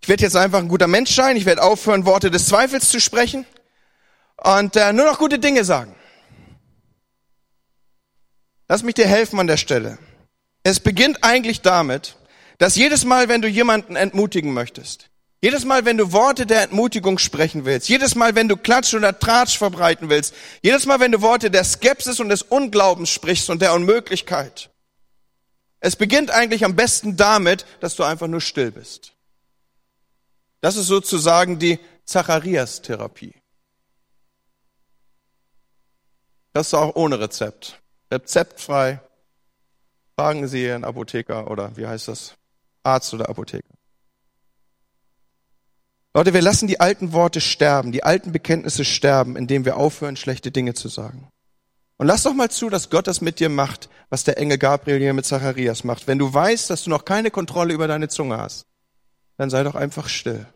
Ich 0.00 0.08
werde 0.08 0.24
jetzt 0.24 0.36
einfach 0.36 0.58
ein 0.58 0.68
guter 0.68 0.88
Mensch 0.88 1.14
sein, 1.14 1.36
ich 1.36 1.44
werde 1.44 1.62
aufhören, 1.62 2.06
Worte 2.06 2.30
des 2.30 2.46
Zweifels 2.46 2.90
zu 2.90 3.00
sprechen 3.00 3.46
und 4.36 4.74
äh, 4.74 4.92
nur 4.92 5.04
noch 5.04 5.18
gute 5.18 5.38
Dinge 5.38 5.64
sagen. 5.64 5.94
Lass 8.68 8.82
mich 8.82 8.94
dir 8.94 9.06
helfen 9.06 9.38
an 9.38 9.46
der 9.46 9.58
Stelle. 9.58 9.98
Es 10.64 10.80
beginnt 10.80 11.22
eigentlich 11.22 11.60
damit, 11.60 12.16
dass 12.58 12.76
jedes 12.76 13.04
Mal, 13.04 13.28
wenn 13.28 13.42
du 13.42 13.48
jemanden 13.48 13.96
entmutigen 13.96 14.52
möchtest, 14.52 15.10
jedes 15.42 15.64
Mal, 15.64 15.84
wenn 15.84 15.98
du 15.98 16.12
Worte 16.12 16.46
der 16.46 16.62
Entmutigung 16.62 17.18
sprechen 17.18 17.64
willst, 17.64 17.88
jedes 17.88 18.14
Mal, 18.14 18.34
wenn 18.34 18.48
du 18.48 18.56
Klatsch 18.56 18.94
oder 18.94 19.18
Tratsch 19.18 19.58
verbreiten 19.58 20.08
willst, 20.08 20.34
jedes 20.62 20.86
Mal, 20.86 20.98
wenn 20.98 21.12
du 21.12 21.20
Worte 21.20 21.50
der 21.50 21.64
Skepsis 21.64 22.20
und 22.20 22.30
des 22.30 22.42
Unglaubens 22.42 23.10
sprichst 23.10 23.50
und 23.50 23.60
der 23.60 23.74
Unmöglichkeit, 23.74 24.70
es 25.80 25.94
beginnt 25.96 26.30
eigentlich 26.30 26.64
am 26.64 26.74
besten 26.74 27.16
damit, 27.16 27.66
dass 27.80 27.96
du 27.96 28.02
einfach 28.02 28.26
nur 28.26 28.40
still 28.40 28.72
bist. 28.72 29.12
Das 30.60 30.76
ist 30.76 30.86
sozusagen 30.86 31.58
die 31.58 31.78
Zacharias-Therapie. 32.06 33.34
Das 36.54 36.68
ist 36.68 36.74
auch 36.74 36.96
ohne 36.96 37.20
Rezept. 37.20 37.80
Rezeptfrei. 38.10 39.00
Fragen 40.16 40.48
Sie 40.48 40.64
Ihren 40.64 40.84
Apotheker 40.84 41.50
oder 41.50 41.76
wie 41.76 41.86
heißt 41.86 42.08
das? 42.08 42.34
Arzt 42.86 43.12
oder 43.12 43.28
Apotheker. 43.28 43.74
Leute, 46.14 46.32
wir 46.32 46.40
lassen 46.40 46.66
die 46.66 46.80
alten 46.80 47.12
Worte 47.12 47.42
sterben, 47.42 47.92
die 47.92 48.02
alten 48.02 48.32
Bekenntnisse 48.32 48.86
sterben, 48.86 49.36
indem 49.36 49.66
wir 49.66 49.76
aufhören, 49.76 50.16
schlechte 50.16 50.50
Dinge 50.50 50.72
zu 50.72 50.88
sagen. 50.88 51.28
Und 51.98 52.06
lass 52.06 52.22
doch 52.22 52.32
mal 52.32 52.50
zu, 52.50 52.70
dass 52.70 52.88
Gott 52.88 53.06
das 53.06 53.20
mit 53.20 53.38
dir 53.38 53.50
macht, 53.50 53.90
was 54.08 54.24
der 54.24 54.38
Engel 54.38 54.56
Gabriel 54.56 54.98
hier 54.98 55.12
mit 55.12 55.26
Zacharias 55.26 55.84
macht. 55.84 56.06
Wenn 56.06 56.18
du 56.18 56.32
weißt, 56.32 56.70
dass 56.70 56.84
du 56.84 56.90
noch 56.90 57.04
keine 57.04 57.30
Kontrolle 57.30 57.74
über 57.74 57.86
deine 57.88 58.08
Zunge 58.08 58.38
hast, 58.38 58.66
dann 59.36 59.50
sei 59.50 59.62
doch 59.62 59.74
einfach 59.74 60.08
still. 60.08 60.46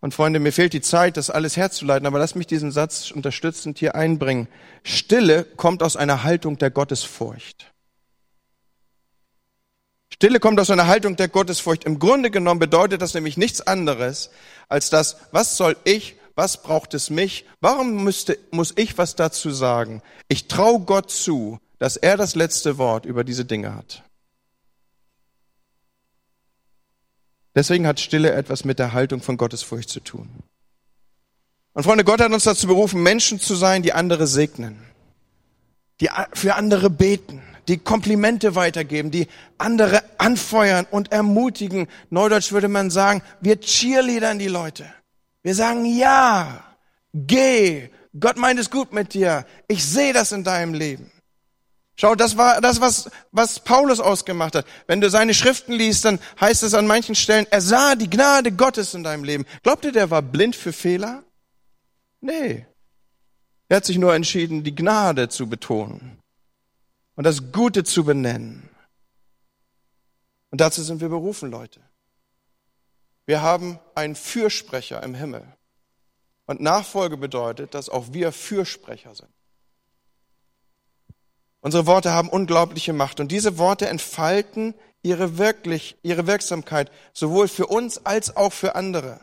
Und 0.00 0.14
Freunde, 0.14 0.38
mir 0.38 0.52
fehlt 0.52 0.74
die 0.74 0.82
Zeit, 0.82 1.16
das 1.16 1.30
alles 1.30 1.56
herzuleiten, 1.56 2.06
aber 2.06 2.18
lass 2.18 2.34
mich 2.34 2.46
diesen 2.46 2.70
Satz 2.70 3.10
unterstützend 3.10 3.78
hier 3.78 3.94
einbringen. 3.94 4.48
Stille 4.82 5.44
kommt 5.44 5.82
aus 5.82 5.96
einer 5.96 6.24
Haltung 6.24 6.58
der 6.58 6.70
Gottesfurcht. 6.70 7.73
Stille 10.14 10.38
kommt 10.38 10.60
aus 10.60 10.70
einer 10.70 10.86
Haltung 10.86 11.16
der 11.16 11.26
Gottesfurcht. 11.26 11.82
Im 11.84 11.98
Grunde 11.98 12.30
genommen 12.30 12.60
bedeutet 12.60 13.02
das 13.02 13.14
nämlich 13.14 13.36
nichts 13.36 13.60
anderes 13.60 14.30
als 14.68 14.88
das, 14.88 15.16
was 15.32 15.56
soll 15.56 15.76
ich, 15.82 16.16
was 16.36 16.62
braucht 16.62 16.94
es 16.94 17.10
mich, 17.10 17.44
warum 17.60 18.04
müsste, 18.04 18.38
muss 18.52 18.72
ich 18.76 18.96
was 18.96 19.16
dazu 19.16 19.50
sagen? 19.50 20.02
Ich 20.28 20.46
traue 20.46 20.80
Gott 20.80 21.10
zu, 21.10 21.58
dass 21.78 21.96
er 21.96 22.16
das 22.16 22.36
letzte 22.36 22.78
Wort 22.78 23.06
über 23.06 23.24
diese 23.24 23.44
Dinge 23.44 23.74
hat. 23.74 24.04
Deswegen 27.56 27.86
hat 27.86 27.98
Stille 28.00 28.32
etwas 28.32 28.64
mit 28.64 28.78
der 28.78 28.92
Haltung 28.92 29.20
von 29.20 29.36
Gottesfurcht 29.36 29.88
zu 29.88 30.00
tun. 30.00 30.28
Und 31.72 31.82
Freunde, 31.82 32.04
Gott 32.04 32.20
hat 32.20 32.32
uns 32.32 32.44
dazu 32.44 32.68
berufen, 32.68 33.02
Menschen 33.02 33.40
zu 33.40 33.56
sein, 33.56 33.82
die 33.82 33.92
andere 33.92 34.28
segnen, 34.28 34.80
die 36.00 36.08
für 36.32 36.54
andere 36.54 36.88
beten, 36.88 37.42
die 37.68 37.78
Komplimente 37.78 38.54
weitergeben, 38.54 39.10
die 39.10 39.28
andere 39.58 40.02
anfeuern 40.18 40.86
und 40.90 41.12
ermutigen. 41.12 41.88
Neudeutsch 42.10 42.52
würde 42.52 42.68
man 42.68 42.90
sagen, 42.90 43.22
wir 43.40 43.60
cheerleadern 43.60 44.38
die 44.38 44.48
Leute. 44.48 44.86
Wir 45.42 45.54
sagen, 45.54 45.84
ja, 45.84 46.64
geh, 47.12 47.90
Gott 48.18 48.36
meint 48.36 48.60
es 48.60 48.70
gut 48.70 48.92
mit 48.92 49.14
dir. 49.14 49.46
Ich 49.68 49.84
sehe 49.84 50.12
das 50.12 50.32
in 50.32 50.44
deinem 50.44 50.74
Leben. 50.74 51.10
Schau, 51.96 52.16
das 52.16 52.36
war 52.36 52.60
das, 52.60 52.80
was, 52.80 53.08
was 53.30 53.60
Paulus 53.60 54.00
ausgemacht 54.00 54.56
hat. 54.56 54.66
Wenn 54.88 55.00
du 55.00 55.08
seine 55.10 55.32
Schriften 55.32 55.72
liest, 55.72 56.04
dann 56.04 56.18
heißt 56.40 56.64
es 56.64 56.74
an 56.74 56.88
manchen 56.88 57.14
Stellen, 57.14 57.46
er 57.50 57.60
sah 57.60 57.94
die 57.94 58.10
Gnade 58.10 58.50
Gottes 58.50 58.94
in 58.94 59.04
deinem 59.04 59.22
Leben. 59.22 59.44
Glaubt 59.62 59.84
ihr, 59.84 59.92
der 59.92 60.10
war 60.10 60.22
blind 60.22 60.56
für 60.56 60.72
Fehler? 60.72 61.22
Nee. 62.20 62.66
Er 63.68 63.76
hat 63.76 63.84
sich 63.84 63.98
nur 63.98 64.14
entschieden, 64.14 64.64
die 64.64 64.74
Gnade 64.74 65.28
zu 65.28 65.48
betonen 65.48 66.18
und 67.16 67.24
das 67.24 67.52
Gute 67.52 67.84
zu 67.84 68.04
benennen. 68.04 68.68
Und 70.50 70.60
dazu 70.60 70.82
sind 70.82 71.00
wir 71.00 71.08
berufen, 71.08 71.50
Leute. 71.50 71.80
Wir 73.26 73.42
haben 73.42 73.78
einen 73.94 74.14
Fürsprecher 74.14 75.02
im 75.02 75.14
Himmel. 75.14 75.44
Und 76.46 76.60
Nachfolge 76.60 77.16
bedeutet, 77.16 77.74
dass 77.74 77.88
auch 77.88 78.12
wir 78.12 78.32
Fürsprecher 78.32 79.14
sind. 79.14 79.32
Unsere 81.60 81.86
Worte 81.86 82.12
haben 82.12 82.28
unglaubliche 82.28 82.92
Macht 82.92 83.20
und 83.20 83.32
diese 83.32 83.56
Worte 83.56 83.88
entfalten 83.88 84.74
ihre 85.02 85.38
wirklich, 85.38 85.96
ihre 86.02 86.26
Wirksamkeit 86.26 86.90
sowohl 87.14 87.48
für 87.48 87.66
uns 87.66 88.04
als 88.04 88.36
auch 88.36 88.52
für 88.52 88.74
andere. 88.74 89.20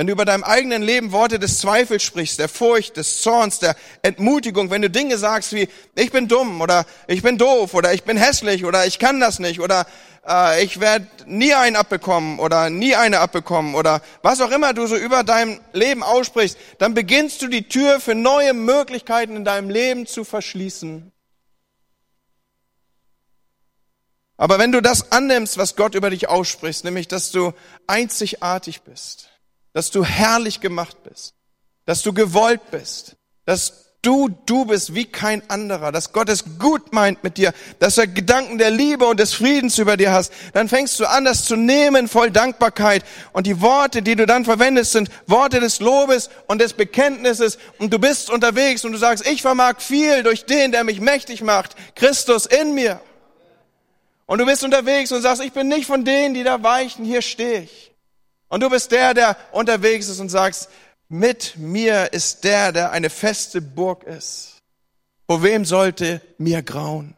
Wenn 0.00 0.06
du 0.06 0.14
über 0.14 0.24
deinem 0.24 0.44
eigenen 0.44 0.80
Leben 0.80 1.12
Worte 1.12 1.38
des 1.38 1.58
Zweifels 1.58 2.02
sprichst, 2.02 2.38
der 2.38 2.48
Furcht, 2.48 2.96
des 2.96 3.20
Zorns, 3.20 3.58
der 3.58 3.76
Entmutigung, 4.00 4.70
wenn 4.70 4.80
du 4.80 4.88
Dinge 4.88 5.18
sagst 5.18 5.52
wie 5.52 5.68
ich 5.94 6.10
bin 6.10 6.26
dumm 6.26 6.62
oder 6.62 6.86
ich 7.06 7.20
bin 7.20 7.36
doof 7.36 7.74
oder 7.74 7.92
ich 7.92 8.04
bin 8.04 8.16
hässlich 8.16 8.64
oder 8.64 8.86
ich 8.86 8.98
kann 8.98 9.20
das 9.20 9.40
nicht 9.40 9.60
oder 9.60 9.84
äh, 10.26 10.64
ich 10.64 10.80
werde 10.80 11.06
nie 11.26 11.52
einen 11.52 11.76
abbekommen 11.76 12.38
oder 12.38 12.70
nie 12.70 12.94
eine 12.94 13.20
abbekommen 13.20 13.74
oder 13.74 14.00
was 14.22 14.40
auch 14.40 14.50
immer 14.50 14.72
du 14.72 14.86
so 14.86 14.96
über 14.96 15.22
dein 15.22 15.60
Leben 15.74 16.02
aussprichst, 16.02 16.56
dann 16.78 16.94
beginnst 16.94 17.42
du 17.42 17.48
die 17.48 17.68
Tür 17.68 18.00
für 18.00 18.14
neue 18.14 18.54
Möglichkeiten 18.54 19.36
in 19.36 19.44
deinem 19.44 19.68
Leben 19.68 20.06
zu 20.06 20.24
verschließen. 20.24 21.12
Aber 24.38 24.58
wenn 24.58 24.72
du 24.72 24.80
das 24.80 25.12
annimmst, 25.12 25.58
was 25.58 25.76
Gott 25.76 25.94
über 25.94 26.08
dich 26.08 26.26
ausspricht, 26.26 26.84
nämlich 26.84 27.06
dass 27.06 27.32
du 27.32 27.52
einzigartig 27.86 28.80
bist, 28.80 29.29
dass 29.72 29.90
du 29.90 30.04
herrlich 30.04 30.60
gemacht 30.60 31.02
bist, 31.04 31.34
dass 31.86 32.02
du 32.02 32.12
gewollt 32.12 32.70
bist, 32.70 33.16
dass 33.44 33.90
du 34.02 34.28
du 34.46 34.64
bist 34.64 34.94
wie 34.94 35.04
kein 35.04 35.48
anderer, 35.50 35.92
dass 35.92 36.12
Gott 36.12 36.28
es 36.28 36.58
gut 36.58 36.92
meint 36.92 37.22
mit 37.22 37.36
dir, 37.36 37.52
dass 37.78 37.98
er 37.98 38.06
Gedanken 38.06 38.58
der 38.58 38.70
Liebe 38.70 39.06
und 39.06 39.20
des 39.20 39.34
Friedens 39.34 39.78
über 39.78 39.96
dir 39.96 40.12
hast, 40.12 40.32
dann 40.54 40.68
fängst 40.68 40.98
du 40.98 41.06
an, 41.06 41.24
das 41.24 41.44
zu 41.44 41.56
nehmen 41.56 42.08
voll 42.08 42.30
Dankbarkeit. 42.30 43.04
Und 43.32 43.46
die 43.46 43.60
Worte, 43.60 44.02
die 44.02 44.16
du 44.16 44.26
dann 44.26 44.44
verwendest, 44.44 44.92
sind 44.92 45.10
Worte 45.26 45.60
des 45.60 45.80
Lobes 45.80 46.30
und 46.46 46.60
des 46.60 46.72
Bekenntnisses. 46.72 47.58
Und 47.78 47.92
du 47.92 47.98
bist 47.98 48.30
unterwegs 48.30 48.84
und 48.84 48.92
du 48.92 48.98
sagst, 48.98 49.26
ich 49.26 49.42
vermag 49.42 49.80
viel 49.80 50.22
durch 50.22 50.46
den, 50.46 50.72
der 50.72 50.84
mich 50.84 51.00
mächtig 51.00 51.42
macht, 51.42 51.76
Christus 51.94 52.46
in 52.46 52.74
mir. 52.74 53.00
Und 54.26 54.38
du 54.38 54.46
bist 54.46 54.64
unterwegs 54.64 55.12
und 55.12 55.22
sagst, 55.22 55.42
ich 55.42 55.52
bin 55.52 55.68
nicht 55.68 55.86
von 55.86 56.04
denen, 56.04 56.34
die 56.34 56.44
da 56.44 56.62
weichen, 56.62 57.04
hier 57.04 57.20
stehe 57.20 57.62
ich. 57.62 57.89
Und 58.50 58.62
du 58.62 58.68
bist 58.68 58.92
der, 58.92 59.14
der 59.14 59.36
unterwegs 59.52 60.08
ist 60.08 60.20
und 60.20 60.28
sagst, 60.28 60.68
mit 61.08 61.56
mir 61.56 62.12
ist 62.12 62.44
der, 62.44 62.72
der 62.72 62.90
eine 62.90 63.08
feste 63.08 63.62
Burg 63.62 64.02
ist. 64.04 64.58
Vor 65.26 65.42
wem 65.42 65.64
sollte 65.64 66.20
mir 66.38 66.62
grauen? 66.62 67.14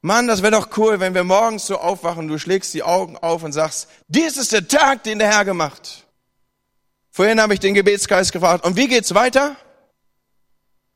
Mann, 0.00 0.26
das 0.26 0.42
wäre 0.42 0.52
doch 0.52 0.76
cool, 0.76 1.00
wenn 1.00 1.14
wir 1.14 1.24
morgens 1.24 1.66
so 1.66 1.78
aufwachen, 1.78 2.28
du 2.28 2.38
schlägst 2.38 2.74
die 2.74 2.82
Augen 2.82 3.16
auf 3.16 3.42
und 3.42 3.52
sagst, 3.52 3.88
dies 4.08 4.36
ist 4.36 4.52
der 4.52 4.68
Tag, 4.68 5.02
den 5.04 5.18
der 5.18 5.32
Herr 5.32 5.44
gemacht. 5.44 6.04
Vorhin 7.10 7.40
habe 7.40 7.54
ich 7.54 7.60
den 7.60 7.74
Gebetsgeist 7.74 8.32
gefragt, 8.32 8.64
und 8.64 8.76
wie 8.76 8.88
geht's 8.88 9.14
weiter? 9.14 9.56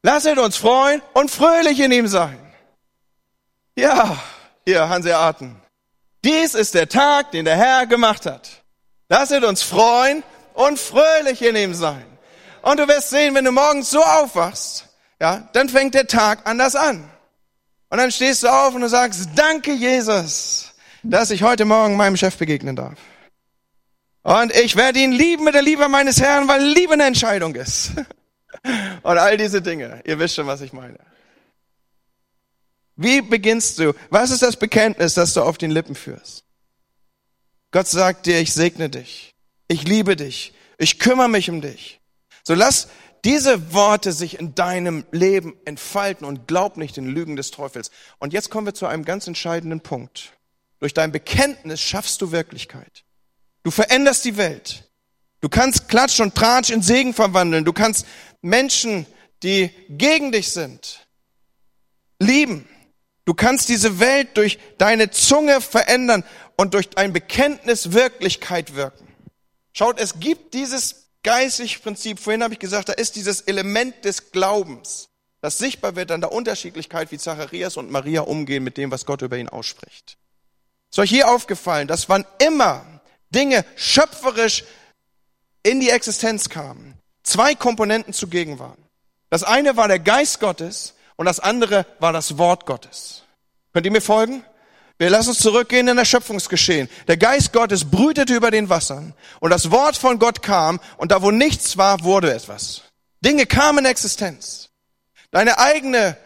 Lasset 0.03 0.38
uns 0.38 0.57
freuen 0.57 1.01
und 1.14 1.31
fröhlich 1.31 1.81
in 1.81 1.92
ihm 1.92 2.09
sein. 2.09 2.38
Ja, 3.77 4.22
hier, 4.66 4.88
Hanseaten. 4.88 5.57
Dies 6.24 6.55
ist 6.55 6.74
der 6.74 6.88
Tag, 6.88 7.31
den 7.31 7.44
der 7.44 7.57
Herr 7.57 7.87
gemacht 7.87 8.27
hat. 8.27 8.58
Lasset 9.09 9.44
uns 9.44 9.62
freuen 9.62 10.23
und 10.55 10.79
fröhlich 10.79 11.42
in 11.42 11.57
ihm 11.57 11.75
sein. 11.75 12.05
Und 12.62 12.79
du 12.79 12.88
wirst 12.88 13.11
sehen, 13.11 13.35
wenn 13.35 13.44
du 13.44 13.53
morgens 13.53 13.90
so 13.90 14.03
aufwachst, 14.03 14.87
ja, 15.21 15.49
dann 15.53 15.68
fängt 15.68 15.94
der 15.94 16.07
Tag 16.07 16.40
anders 16.44 16.77
an. 16.77 17.09
Und 17.90 17.99
dann 17.99 18.12
stehst 18.12 18.42
du 18.42 18.49
auf 18.49 18.75
und 18.75 18.83
du 18.83 18.88
sagst, 18.88 19.31
danke 19.35 19.73
Jesus, 19.73 20.75
dass 21.03 21.31
ich 21.31 21.42
heute 21.42 21.64
Morgen 21.64 21.97
meinem 21.97 22.16
Chef 22.16 22.37
begegnen 22.37 22.77
darf. 22.77 22.99
Und 24.23 24.55
ich 24.55 24.77
werde 24.77 24.99
ihn 24.99 25.12
lieben 25.12 25.44
mit 25.44 25.55
der 25.55 25.62
Liebe 25.62 25.88
meines 25.88 26.21
Herrn, 26.21 26.49
weil 26.49 26.62
Liebe 26.62 26.92
eine 26.92 27.05
Entscheidung 27.05 27.55
ist. 27.55 27.92
Und 29.03 29.18
all 29.18 29.37
diese 29.38 29.62
Dinge. 29.62 30.03
Ihr 30.05 30.18
wisst 30.18 30.35
schon, 30.35 30.47
was 30.47 30.61
ich 30.61 30.73
meine. 30.73 30.99
Wie 32.97 33.23
beginnst 33.23 33.79
du? 33.79 33.94
Was 34.11 34.31
ist 34.31 34.42
das 34.42 34.57
Bekenntnis, 34.57 35.14
das 35.14 35.33
du 35.33 35.42
auf 35.42 35.57
den 35.57 35.71
Lippen 35.71 35.94
führst? 35.94 36.44
Gott 37.70 37.87
sagt 37.87 38.26
dir, 38.26 38.40
ich 38.40 38.52
segne 38.52 38.88
dich. 38.88 39.35
Ich 39.68 39.85
liebe 39.85 40.16
dich. 40.16 40.54
Ich 40.78 40.98
kümmere 40.98 41.28
mich 41.28 41.50
um 41.50 41.61
dich. 41.61 42.00
So 42.42 42.54
lass 42.54 42.88
diese 43.24 43.72
Worte 43.72 44.12
sich 44.12 44.38
in 44.38 44.54
deinem 44.54 45.04
Leben 45.11 45.54
entfalten 45.64 46.26
und 46.26 46.46
glaub 46.46 46.76
nicht 46.76 46.96
den 46.96 47.07
Lügen 47.07 47.37
des 47.37 47.50
Teufels. 47.50 47.90
Und 48.18 48.33
jetzt 48.33 48.50
kommen 48.50 48.66
wir 48.66 48.74
zu 48.74 48.87
einem 48.87 49.04
ganz 49.04 49.26
entscheidenden 49.26 49.81
Punkt. 49.81 50.33
Durch 50.78 50.94
dein 50.94 51.12
Bekenntnis 51.12 51.81
schaffst 51.81 52.22
du 52.22 52.33
Wirklichkeit. 52.33 53.04
Du 53.64 53.70
veränderst 53.70 54.24
die 54.24 54.37
Welt. 54.37 54.85
Du 55.40 55.48
kannst 55.48 55.88
Klatsch 55.88 56.20
und 56.20 56.35
Tratsch 56.35 56.70
in 56.70 56.83
Segen 56.83 57.12
verwandeln. 57.12 57.64
Du 57.64 57.72
kannst 57.72 58.07
Menschen, 58.40 59.07
die 59.42 59.70
gegen 59.88 60.33
dich 60.33 60.50
sind, 60.50 61.07
lieben. 62.18 62.68
Du 63.24 63.35
kannst 63.35 63.68
diese 63.68 64.00
Welt 64.00 64.37
durch 64.37 64.59
deine 64.78 65.11
Zunge 65.11 65.61
verändern 65.61 66.24
und 66.59 66.75
durch 66.75 66.90
dein 66.90 67.12
Bekenntnis 67.14 67.92
Wirklichkeit 67.92 68.75
wirken. 68.75 69.09
Schaut, 69.73 69.99
es 69.99 70.18
gibt 70.21 70.53
dieses 70.55 71.07
geistliche 71.23 71.79
Prinzip. 71.79 72.18
Vorhin 72.18 72.42
habe 72.42 72.53
ich 72.53 72.61
gesagt, 72.61 72.88
da 72.88 72.92
ist 72.94 73.16
dieses 73.16 73.42
Element 73.42 74.05
des 74.05 74.33
Glaubens, 74.33 75.09
das 75.40 75.57
sichtbar 75.57 75.94
wird 75.94 76.11
an 76.11 76.21
der 76.21 76.33
Unterschiedlichkeit, 76.33 77.12
wie 77.12 77.18
Zacharias 77.18 77.77
und 77.77 77.92
Maria 77.92 78.23
umgehen 78.23 78.64
mit 78.64 78.77
dem, 78.77 78.90
was 78.90 79.07
Gott 79.07 79.23
über 79.23 79.38
ihn 79.38 79.49
ausspricht. 79.49 80.18
Ist 80.90 80.99
euch 80.99 81.11
hier 81.11 81.29
aufgefallen, 81.29 81.87
dass 81.87 82.09
wann 82.09 82.27
immer 82.44 82.85
Dinge 83.31 83.64
schöpferisch 83.77 84.64
in 85.62 85.81
die 85.81 85.90
Existenz 85.90 86.49
kamen, 86.49 86.94
zwei 87.23 87.55
Komponenten 87.55 88.12
zugegen 88.12 88.59
waren. 88.59 88.83
Das 89.31 89.44
eine 89.44 89.77
war 89.77 89.87
der 89.87 90.01
Geist 90.01 90.40
Gottes 90.40 90.94
und 91.14 91.27
das 91.27 91.38
andere 91.38 91.87
war 92.01 92.12
das 92.12 92.37
Wort 92.38 92.66
Gottes. 92.66 93.23
Könnt 93.73 93.87
ihr 93.87 93.92
mir 93.92 94.01
folgen? 94.01 94.42
Wir 94.98 95.11
lassen 95.11 95.30
uns 95.30 95.38
zurückgehen 95.38 95.87
in 95.87 95.96
das 95.96 96.08
Schöpfungsgeschehen. 96.08 96.88
Der 97.06 97.16
Geist 97.16 97.52
Gottes 97.52 97.88
brütete 97.88 98.34
über 98.34 98.50
den 98.50 98.68
Wassern 98.68 99.14
und 99.40 99.50
das 99.50 99.70
Wort 99.70 99.96
von 99.96 100.18
Gott 100.18 100.42
kam 100.42 100.80
und 100.96 101.12
da 101.12 101.22
wo 101.22 101.30
nichts 101.30 101.76
war, 101.76 102.02
wurde 102.02 102.34
etwas. 102.34 102.82
Dinge 103.20 103.46
kamen 103.46 103.80
in 103.80 103.90
Existenz. 103.90 104.70
Deine 105.30 105.58
eigene 105.58 106.16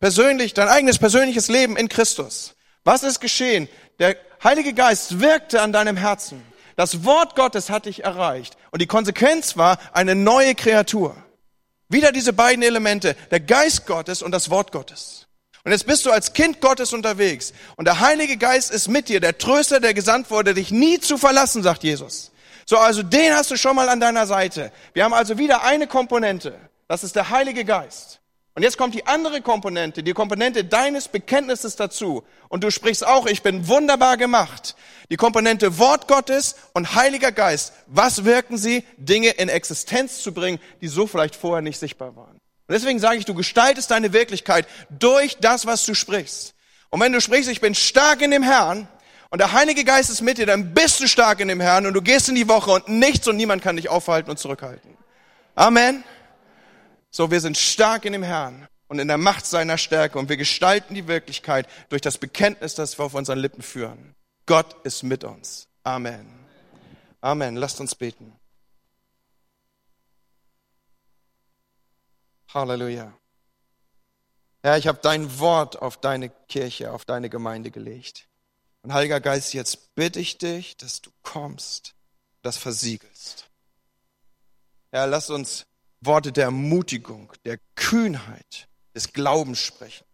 persönlich, 0.00 0.52
dein 0.52 0.68
eigenes 0.68 0.98
persönliches 0.98 1.48
Leben 1.48 1.76
in 1.76 1.88
Christus. 1.88 2.54
Was 2.84 3.02
ist 3.02 3.20
geschehen? 3.20 3.68
Der 3.98 4.16
Heilige 4.42 4.74
Geist 4.74 5.20
wirkte 5.20 5.62
an 5.62 5.72
deinem 5.72 5.96
Herzen. 5.96 6.42
Das 6.76 7.04
Wort 7.04 7.34
Gottes 7.36 7.70
hat 7.70 7.86
dich 7.86 8.04
erreicht. 8.04 8.58
Und 8.70 8.82
die 8.82 8.86
Konsequenz 8.86 9.56
war 9.56 9.78
eine 9.94 10.14
neue 10.14 10.54
Kreatur. 10.54 11.16
Wieder 11.88 12.12
diese 12.12 12.34
beiden 12.34 12.62
Elemente, 12.62 13.16
der 13.30 13.40
Geist 13.40 13.86
Gottes 13.86 14.20
und 14.20 14.32
das 14.32 14.50
Wort 14.50 14.72
Gottes. 14.72 15.26
Und 15.64 15.72
jetzt 15.72 15.86
bist 15.86 16.04
du 16.04 16.10
als 16.10 16.34
Kind 16.34 16.60
Gottes 16.60 16.92
unterwegs. 16.92 17.54
Und 17.76 17.86
der 17.86 18.00
Heilige 18.00 18.36
Geist 18.36 18.70
ist 18.70 18.88
mit 18.88 19.08
dir, 19.08 19.20
der 19.20 19.38
Tröster, 19.38 19.80
der 19.80 19.94
gesandt 19.94 20.30
wurde, 20.30 20.52
dich 20.52 20.70
nie 20.70 21.00
zu 21.00 21.16
verlassen, 21.16 21.62
sagt 21.62 21.82
Jesus. 21.84 22.32
So, 22.66 22.76
also 22.76 23.02
den 23.02 23.34
hast 23.34 23.50
du 23.50 23.56
schon 23.56 23.74
mal 23.74 23.88
an 23.88 23.98
deiner 23.98 24.26
Seite. 24.26 24.72
Wir 24.92 25.04
haben 25.04 25.14
also 25.14 25.38
wieder 25.38 25.64
eine 25.64 25.86
Komponente. 25.86 26.58
Das 26.86 27.02
ist 27.02 27.16
der 27.16 27.30
Heilige 27.30 27.64
Geist. 27.64 28.20
Und 28.54 28.62
jetzt 28.62 28.78
kommt 28.78 28.94
die 28.94 29.06
andere 29.06 29.40
Komponente, 29.40 30.02
die 30.02 30.12
Komponente 30.12 30.64
deines 30.64 31.08
Bekenntnisses 31.08 31.76
dazu. 31.76 32.22
Und 32.48 32.62
du 32.62 32.70
sprichst 32.70 33.04
auch, 33.04 33.26
ich 33.26 33.42
bin 33.42 33.66
wunderbar 33.66 34.16
gemacht. 34.16 34.76
Die 35.10 35.16
Komponente 35.16 35.78
Wort 35.78 36.06
Gottes 36.08 36.56
und 36.72 36.94
Heiliger 36.94 37.32
Geist. 37.32 37.72
Was 37.86 38.24
wirken 38.24 38.58
sie? 38.58 38.84
Dinge 38.96 39.30
in 39.30 39.48
Existenz 39.48 40.22
zu 40.22 40.32
bringen, 40.32 40.60
die 40.82 40.88
so 40.88 41.06
vielleicht 41.06 41.34
vorher 41.34 41.62
nicht 41.62 41.80
sichtbar 41.80 42.14
waren. 42.16 42.38
Und 42.66 42.72
deswegen 42.72 42.98
sage 42.98 43.18
ich, 43.18 43.24
du 43.24 43.34
gestaltest 43.34 43.90
deine 43.90 44.12
Wirklichkeit 44.12 44.66
durch 44.88 45.36
das, 45.38 45.66
was 45.66 45.84
du 45.84 45.94
sprichst. 45.94 46.54
Und 46.88 47.00
wenn 47.00 47.12
du 47.12 47.20
sprichst, 47.20 47.50
ich 47.50 47.60
bin 47.60 47.74
stark 47.74 48.22
in 48.22 48.30
dem 48.30 48.42
Herrn 48.42 48.88
und 49.30 49.38
der 49.38 49.52
Heilige 49.52 49.84
Geist 49.84 50.10
ist 50.10 50.22
mit 50.22 50.38
dir, 50.38 50.46
dann 50.46 50.72
bist 50.72 51.00
du 51.00 51.08
stark 51.08 51.40
in 51.40 51.48
dem 51.48 51.60
Herrn 51.60 51.86
und 51.86 51.92
du 51.92 52.00
gehst 52.00 52.28
in 52.28 52.34
die 52.34 52.48
Woche 52.48 52.70
und 52.70 52.88
nichts 52.88 53.28
und 53.28 53.36
niemand 53.36 53.62
kann 53.62 53.76
dich 53.76 53.88
aufhalten 53.88 54.30
und 54.30 54.38
zurückhalten. 54.38 54.96
Amen. 55.54 56.04
So, 57.10 57.30
wir 57.30 57.40
sind 57.40 57.58
stark 57.58 58.06
in 58.06 58.12
dem 58.12 58.22
Herrn 58.22 58.66
und 58.88 58.98
in 58.98 59.08
der 59.08 59.18
Macht 59.18 59.44
seiner 59.44 59.76
Stärke 59.76 60.18
und 60.18 60.28
wir 60.28 60.36
gestalten 60.36 60.94
die 60.94 61.06
Wirklichkeit 61.06 61.66
durch 61.90 62.00
das 62.00 62.16
Bekenntnis, 62.16 62.74
das 62.74 62.98
wir 62.98 63.04
auf 63.04 63.14
unseren 63.14 63.38
Lippen 63.38 63.62
führen. 63.62 64.14
Gott 64.46 64.76
ist 64.84 65.02
mit 65.02 65.24
uns. 65.24 65.68
Amen. 65.82 66.26
Amen. 67.20 67.56
Lasst 67.56 67.80
uns 67.80 67.94
beten. 67.94 68.32
Halleluja. 72.54 73.12
Herr, 74.62 74.78
ich 74.78 74.86
habe 74.86 75.00
dein 75.02 75.38
Wort 75.40 75.82
auf 75.82 75.98
deine 76.00 76.30
Kirche, 76.48 76.92
auf 76.92 77.04
deine 77.04 77.28
Gemeinde 77.28 77.70
gelegt. 77.70 78.28
Und 78.82 78.92
Heiliger 78.92 79.20
Geist, 79.20 79.52
jetzt 79.52 79.94
bitte 79.94 80.20
ich 80.20 80.38
dich, 80.38 80.76
dass 80.76 81.02
du 81.02 81.10
kommst, 81.22 81.94
das 82.42 82.56
versiegelst. 82.56 83.50
Herr, 84.92 85.06
lass 85.06 85.30
uns 85.30 85.66
Worte 86.00 86.32
der 86.32 86.44
Ermutigung, 86.44 87.32
der 87.44 87.58
Kühnheit, 87.74 88.68
des 88.94 89.12
Glaubens 89.12 89.58
sprechen. 89.58 90.06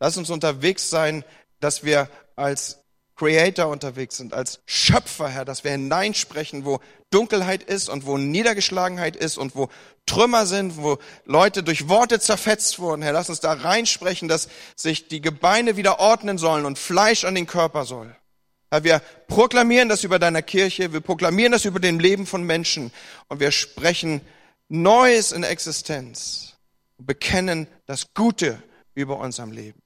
Lass 0.00 0.16
uns 0.16 0.30
unterwegs 0.30 0.90
sein, 0.90 1.24
dass 1.60 1.84
wir 1.84 2.10
als 2.34 2.84
Creator 3.18 3.66
unterwegs 3.66 4.16
sind, 4.16 4.32
als 4.32 4.60
Schöpfer, 4.64 5.28
Herr, 5.28 5.44
dass 5.44 5.64
wir 5.64 5.72
hineinsprechen, 5.72 6.64
wo 6.64 6.78
Dunkelheit 7.10 7.64
ist 7.64 7.88
und 7.88 8.06
wo 8.06 8.16
Niedergeschlagenheit 8.16 9.16
ist 9.16 9.38
und 9.38 9.56
wo 9.56 9.68
Trümmer 10.06 10.46
sind, 10.46 10.76
wo 10.76 10.98
Leute 11.24 11.64
durch 11.64 11.88
Worte 11.88 12.20
zerfetzt 12.20 12.78
wurden. 12.78 13.02
Herr, 13.02 13.12
lass 13.12 13.28
uns 13.28 13.40
da 13.40 13.52
reinsprechen, 13.52 14.28
dass 14.28 14.48
sich 14.76 15.08
die 15.08 15.20
Gebeine 15.20 15.76
wieder 15.76 15.98
ordnen 15.98 16.38
sollen 16.38 16.64
und 16.64 16.78
Fleisch 16.78 17.24
an 17.24 17.34
den 17.34 17.48
Körper 17.48 17.84
soll. 17.84 18.14
Herr, 18.70 18.84
wir 18.84 19.02
proklamieren 19.26 19.88
das 19.88 20.04
über 20.04 20.20
deiner 20.20 20.42
Kirche, 20.42 20.92
wir 20.92 21.00
proklamieren 21.00 21.50
das 21.50 21.64
über 21.64 21.80
dem 21.80 21.98
Leben 21.98 22.24
von 22.24 22.44
Menschen 22.44 22.92
und 23.26 23.40
wir 23.40 23.50
sprechen 23.50 24.20
Neues 24.68 25.32
in 25.32 25.42
Existenz 25.42 26.54
und 26.98 27.06
bekennen 27.06 27.66
das 27.86 28.14
Gute 28.14 28.62
über 28.94 29.18
unserem 29.18 29.50
Leben. 29.50 29.82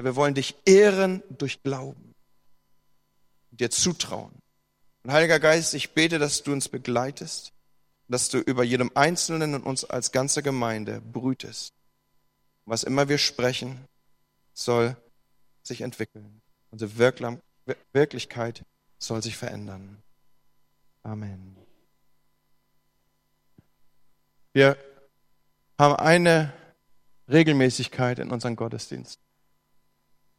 Wir 0.00 0.16
wollen 0.16 0.34
dich 0.34 0.54
ehren 0.66 1.22
durch 1.30 1.62
Glauben 1.62 2.07
dir 3.60 3.70
zutrauen. 3.70 4.32
Und 5.02 5.12
Heiliger 5.12 5.40
Geist, 5.40 5.74
ich 5.74 5.94
bete, 5.94 6.18
dass 6.18 6.42
du 6.42 6.52
uns 6.52 6.68
begleitest, 6.68 7.52
dass 8.08 8.28
du 8.28 8.38
über 8.38 8.64
jedem 8.64 8.90
Einzelnen 8.94 9.54
und 9.54 9.64
uns 9.64 9.84
als 9.84 10.12
ganze 10.12 10.42
Gemeinde 10.42 11.00
brütest. 11.00 11.74
Was 12.64 12.84
immer 12.84 13.08
wir 13.08 13.18
sprechen, 13.18 13.86
soll 14.52 14.96
sich 15.62 15.82
entwickeln. 15.82 16.40
Unsere 16.70 16.98
Wirklichkeit 17.92 18.64
soll 18.98 19.22
sich 19.22 19.36
verändern. 19.36 20.02
Amen. 21.02 21.56
Wir 24.52 24.76
haben 25.78 25.96
eine 25.96 26.52
Regelmäßigkeit 27.28 28.18
in 28.18 28.30
unserem 28.30 28.56
Gottesdienst. 28.56 29.20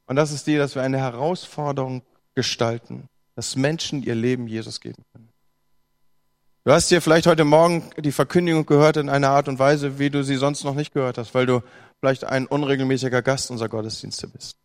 Und 0.08 0.16
das 0.16 0.32
ist 0.32 0.48
die, 0.48 0.58
dass 0.58 0.76
wir 0.76 0.82
eine 0.82 0.98
Herausforderung 0.98 2.02
gestalten, 2.36 3.08
dass 3.36 3.56
Menschen 3.56 4.04
ihr 4.04 4.16
Leben 4.16 4.48
Jesus 4.48 4.80
geben 4.80 5.04
können. 5.12 5.30
Du 6.66 6.72
hast 6.72 6.90
hier 6.90 7.02
vielleicht 7.02 7.26
heute 7.26 7.46
Morgen 7.46 7.90
die 7.98 8.12
Verkündigung 8.12 8.66
gehört 8.66 8.98
in 8.98 9.10
einer 9.10 9.30
Art 9.30 9.48
und 9.48 9.60
Weise, 9.60 9.98
wie 9.98 10.10
du 10.10 10.24
sie 10.24 10.36
sonst 10.36 10.64
noch 10.64 10.76
nicht 10.76 10.94
gehört 10.94 11.18
hast, 11.18 11.34
weil 11.34 11.46
du 11.46 11.62
vielleicht 12.00 12.26
ein 12.26 12.46
unregelmäßiger 12.46 13.22
Gast 13.22 13.50
unserer 13.50 13.70
Gottesdienste 13.70 14.28
bist. 14.28 14.58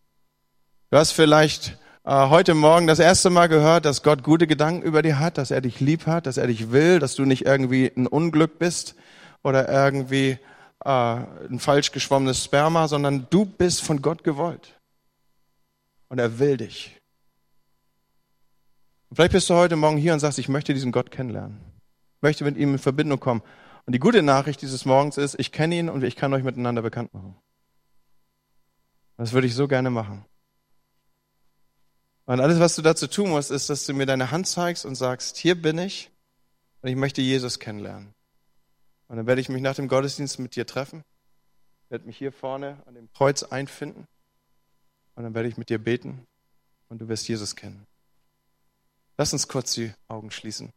Du 0.91 0.99
hast 0.99 1.13
vielleicht 1.13 1.79
äh, 2.05 2.29
heute 2.29 2.55
Morgen 2.55 2.87
das 2.87 2.99
erste 2.99 3.31
Mal 3.31 3.49
gehört, 3.49 3.85
dass 3.85 4.03
Gott 4.03 4.23
gute 4.23 4.47
Gedanken 4.47 4.83
über 4.83 5.03
dir 5.03 5.19
hat, 5.19 5.39
dass 5.39 5.51
er 5.51 5.61
dich 5.61 5.81
lieb 5.81 6.07
hat, 6.07 6.27
dass 6.27 6.37
er 6.37 6.47
dich 6.47 6.73
will, 6.73 6.99
dass 6.99 7.15
du 7.15 7.25
nicht 7.25 7.47
irgendwie 7.47 7.91
ein 7.97 8.07
Unglück 8.07 8.59
bist, 8.59 8.97
oder 9.45 9.69
irgendwie 9.69 10.39
äh, 10.85 10.89
ein 10.89 11.61
falsch 11.61 11.93
geschwommenes 11.93 12.43
Sperma, 12.43 12.89
sondern 12.89 13.29
du 13.31 13.45
bist 13.45 13.83
von 13.83 14.03
Gott 14.03 14.25
gewollt. 14.25 14.75
Und 16.09 16.19
er 16.19 16.39
will 16.39 16.57
dich. 16.57 17.01
Vielleicht 19.15 19.33
bist 19.33 19.49
du 19.49 19.55
heute 19.55 19.77
Morgen 19.77 19.97
hier 19.97 20.13
und 20.13 20.19
sagst, 20.19 20.41
ich 20.41 20.49
möchte 20.49 20.75
diesen 20.75 20.91
Gott 20.91 21.13
kennenlernen. 21.13 21.61
Ich 22.17 22.23
möchte 22.23 22.45
mit 22.45 22.57
ihm 22.57 22.73
in 22.73 22.79
Verbindung 22.79 23.21
kommen. 23.21 23.43
Und 23.87 23.93
die 23.93 24.01
gute 24.01 24.23
Nachricht 24.23 24.61
dieses 24.61 24.87
Morgens 24.87 25.19
ist, 25.19 25.39
ich 25.39 25.53
kenne 25.53 25.77
ihn 25.77 25.89
und 25.89 26.03
ich 26.03 26.17
kann 26.17 26.35
euch 26.35 26.43
miteinander 26.43 26.83
bekannt 26.83 27.15
machen. 27.15 27.37
Das 29.17 29.33
würde 29.33 29.47
ich 29.47 29.55
so 29.55 29.69
gerne 29.69 29.91
machen. 29.91 30.25
Und 32.25 32.41
alles, 32.41 32.59
was 32.59 32.75
du 32.75 32.83
dazu 32.83 33.07
tun 33.07 33.31
musst, 33.31 33.53
ist, 33.53 33.71
dass 33.71 33.87
du 33.87 33.95
mir 33.95 34.07
deine 34.07 34.33
Hand 34.33 34.49
zeigst 34.49 34.85
und 34.85 34.97
sagst, 34.97 35.37
hier 35.37 35.61
bin 35.61 35.79
ich 35.79 36.11
und 36.81 36.89
ich 36.89 36.97
möchte 36.97 37.23
Jesus 37.23 37.61
kennenlernen. 37.61 38.15
Und 39.07 39.19
dann 39.19 39.27
werde 39.27 39.41
ich 39.41 39.49
mich 39.49 39.63
nach 39.63 39.77
dem 39.77 39.87
Gottesdienst 39.87 40.41
mit 40.41 40.57
dir 40.57 40.67
treffen, 40.67 41.05
werde 41.89 42.07
mich 42.07 42.17
hier 42.17 42.33
vorne 42.33 42.83
an 42.87 42.95
dem 42.95 43.13
Kreuz 43.13 43.45
einfinden 43.45 44.09
und 45.15 45.23
dann 45.23 45.35
werde 45.35 45.49
ich 45.49 45.57
mit 45.57 45.69
dir 45.69 45.79
beten 45.79 46.27
und 46.89 46.99
du 46.99 47.09
wirst 47.09 47.29
Jesus 47.29 47.55
kennen. 47.55 47.87
Lass 49.17 49.33
uns 49.33 49.49
kurz 49.49 49.75
die 49.75 49.93
Augen 50.09 50.31
schließen, 50.31 50.73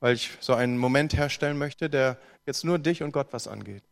weil 0.00 0.14
ich 0.14 0.36
so 0.40 0.54
einen 0.54 0.78
Moment 0.78 1.14
herstellen 1.14 1.58
möchte, 1.58 1.90
der 1.90 2.18
jetzt 2.46 2.64
nur 2.64 2.78
dich 2.78 3.02
und 3.02 3.12
Gott 3.12 3.32
was 3.32 3.46
angeht. 3.46 3.84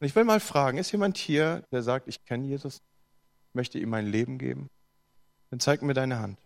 Und 0.00 0.06
ich 0.06 0.16
will 0.16 0.24
mal 0.24 0.40
fragen, 0.40 0.78
ist 0.78 0.90
jemand 0.90 1.16
hier, 1.16 1.64
der 1.70 1.82
sagt, 1.82 2.08
ich 2.08 2.24
kenne 2.24 2.46
Jesus, 2.46 2.82
möchte 3.52 3.78
ihm 3.78 3.90
mein 3.90 4.06
Leben 4.06 4.38
geben? 4.38 4.68
Dann 5.50 5.60
zeig 5.60 5.82
mir 5.82 5.94
deine 5.94 6.18
Hand. 6.18 6.38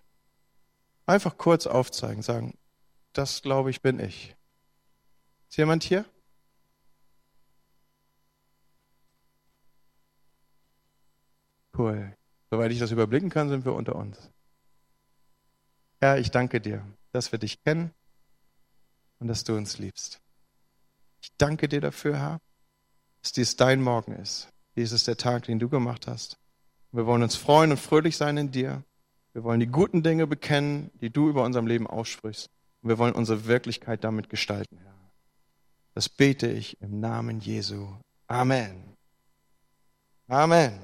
Einfach 1.06 1.38
kurz 1.38 1.66
aufzeigen, 1.66 2.22
sagen, 2.22 2.58
das 3.12 3.40
glaube 3.40 3.70
ich 3.70 3.80
bin 3.80 3.98
ich. 3.98 4.36
Ist 5.48 5.56
jemand 5.56 5.84
hier? 5.84 6.04
Cool. 11.76 12.16
Soweit 12.50 12.72
ich 12.72 12.78
das 12.78 12.90
überblicken 12.90 13.30
kann, 13.30 13.48
sind 13.48 13.64
wir 13.64 13.72
unter 13.72 13.96
uns. 13.96 14.30
Herr, 16.00 16.18
ich 16.18 16.30
danke 16.30 16.60
dir, 16.60 16.84
dass 17.12 17.32
wir 17.32 17.38
dich 17.38 17.62
kennen 17.62 17.90
und 19.18 19.28
dass 19.28 19.44
du 19.44 19.56
uns 19.56 19.78
liebst. 19.78 20.20
Ich 21.22 21.32
danke 21.38 21.68
dir 21.68 21.80
dafür, 21.80 22.18
Herr, 22.18 22.40
dass 23.22 23.32
dies 23.32 23.56
dein 23.56 23.82
Morgen 23.82 24.12
ist. 24.12 24.48
Dies 24.76 24.92
ist 24.92 25.06
der 25.08 25.16
Tag, 25.16 25.44
den 25.44 25.58
du 25.58 25.68
gemacht 25.68 26.06
hast. 26.06 26.38
Wir 26.92 27.06
wollen 27.06 27.22
uns 27.22 27.36
freuen 27.36 27.72
und 27.72 27.78
fröhlich 27.78 28.16
sein 28.16 28.36
in 28.36 28.50
dir. 28.50 28.84
Wir 29.32 29.44
wollen 29.44 29.60
die 29.60 29.66
guten 29.66 30.02
Dinge 30.02 30.26
bekennen, 30.26 30.90
die 31.00 31.10
du 31.10 31.28
über 31.28 31.44
unserem 31.44 31.66
Leben 31.66 31.86
aussprichst. 31.86 32.48
Und 32.82 32.88
wir 32.90 32.98
wollen 32.98 33.14
unsere 33.14 33.46
Wirklichkeit 33.46 34.04
damit 34.04 34.28
gestalten, 34.28 34.78
Herr. 34.78 34.94
Das 35.94 36.08
bete 36.08 36.46
ich 36.46 36.80
im 36.80 37.00
Namen 37.00 37.40
Jesu. 37.40 37.88
Amen. 38.28 38.96
Amen. 40.28 40.78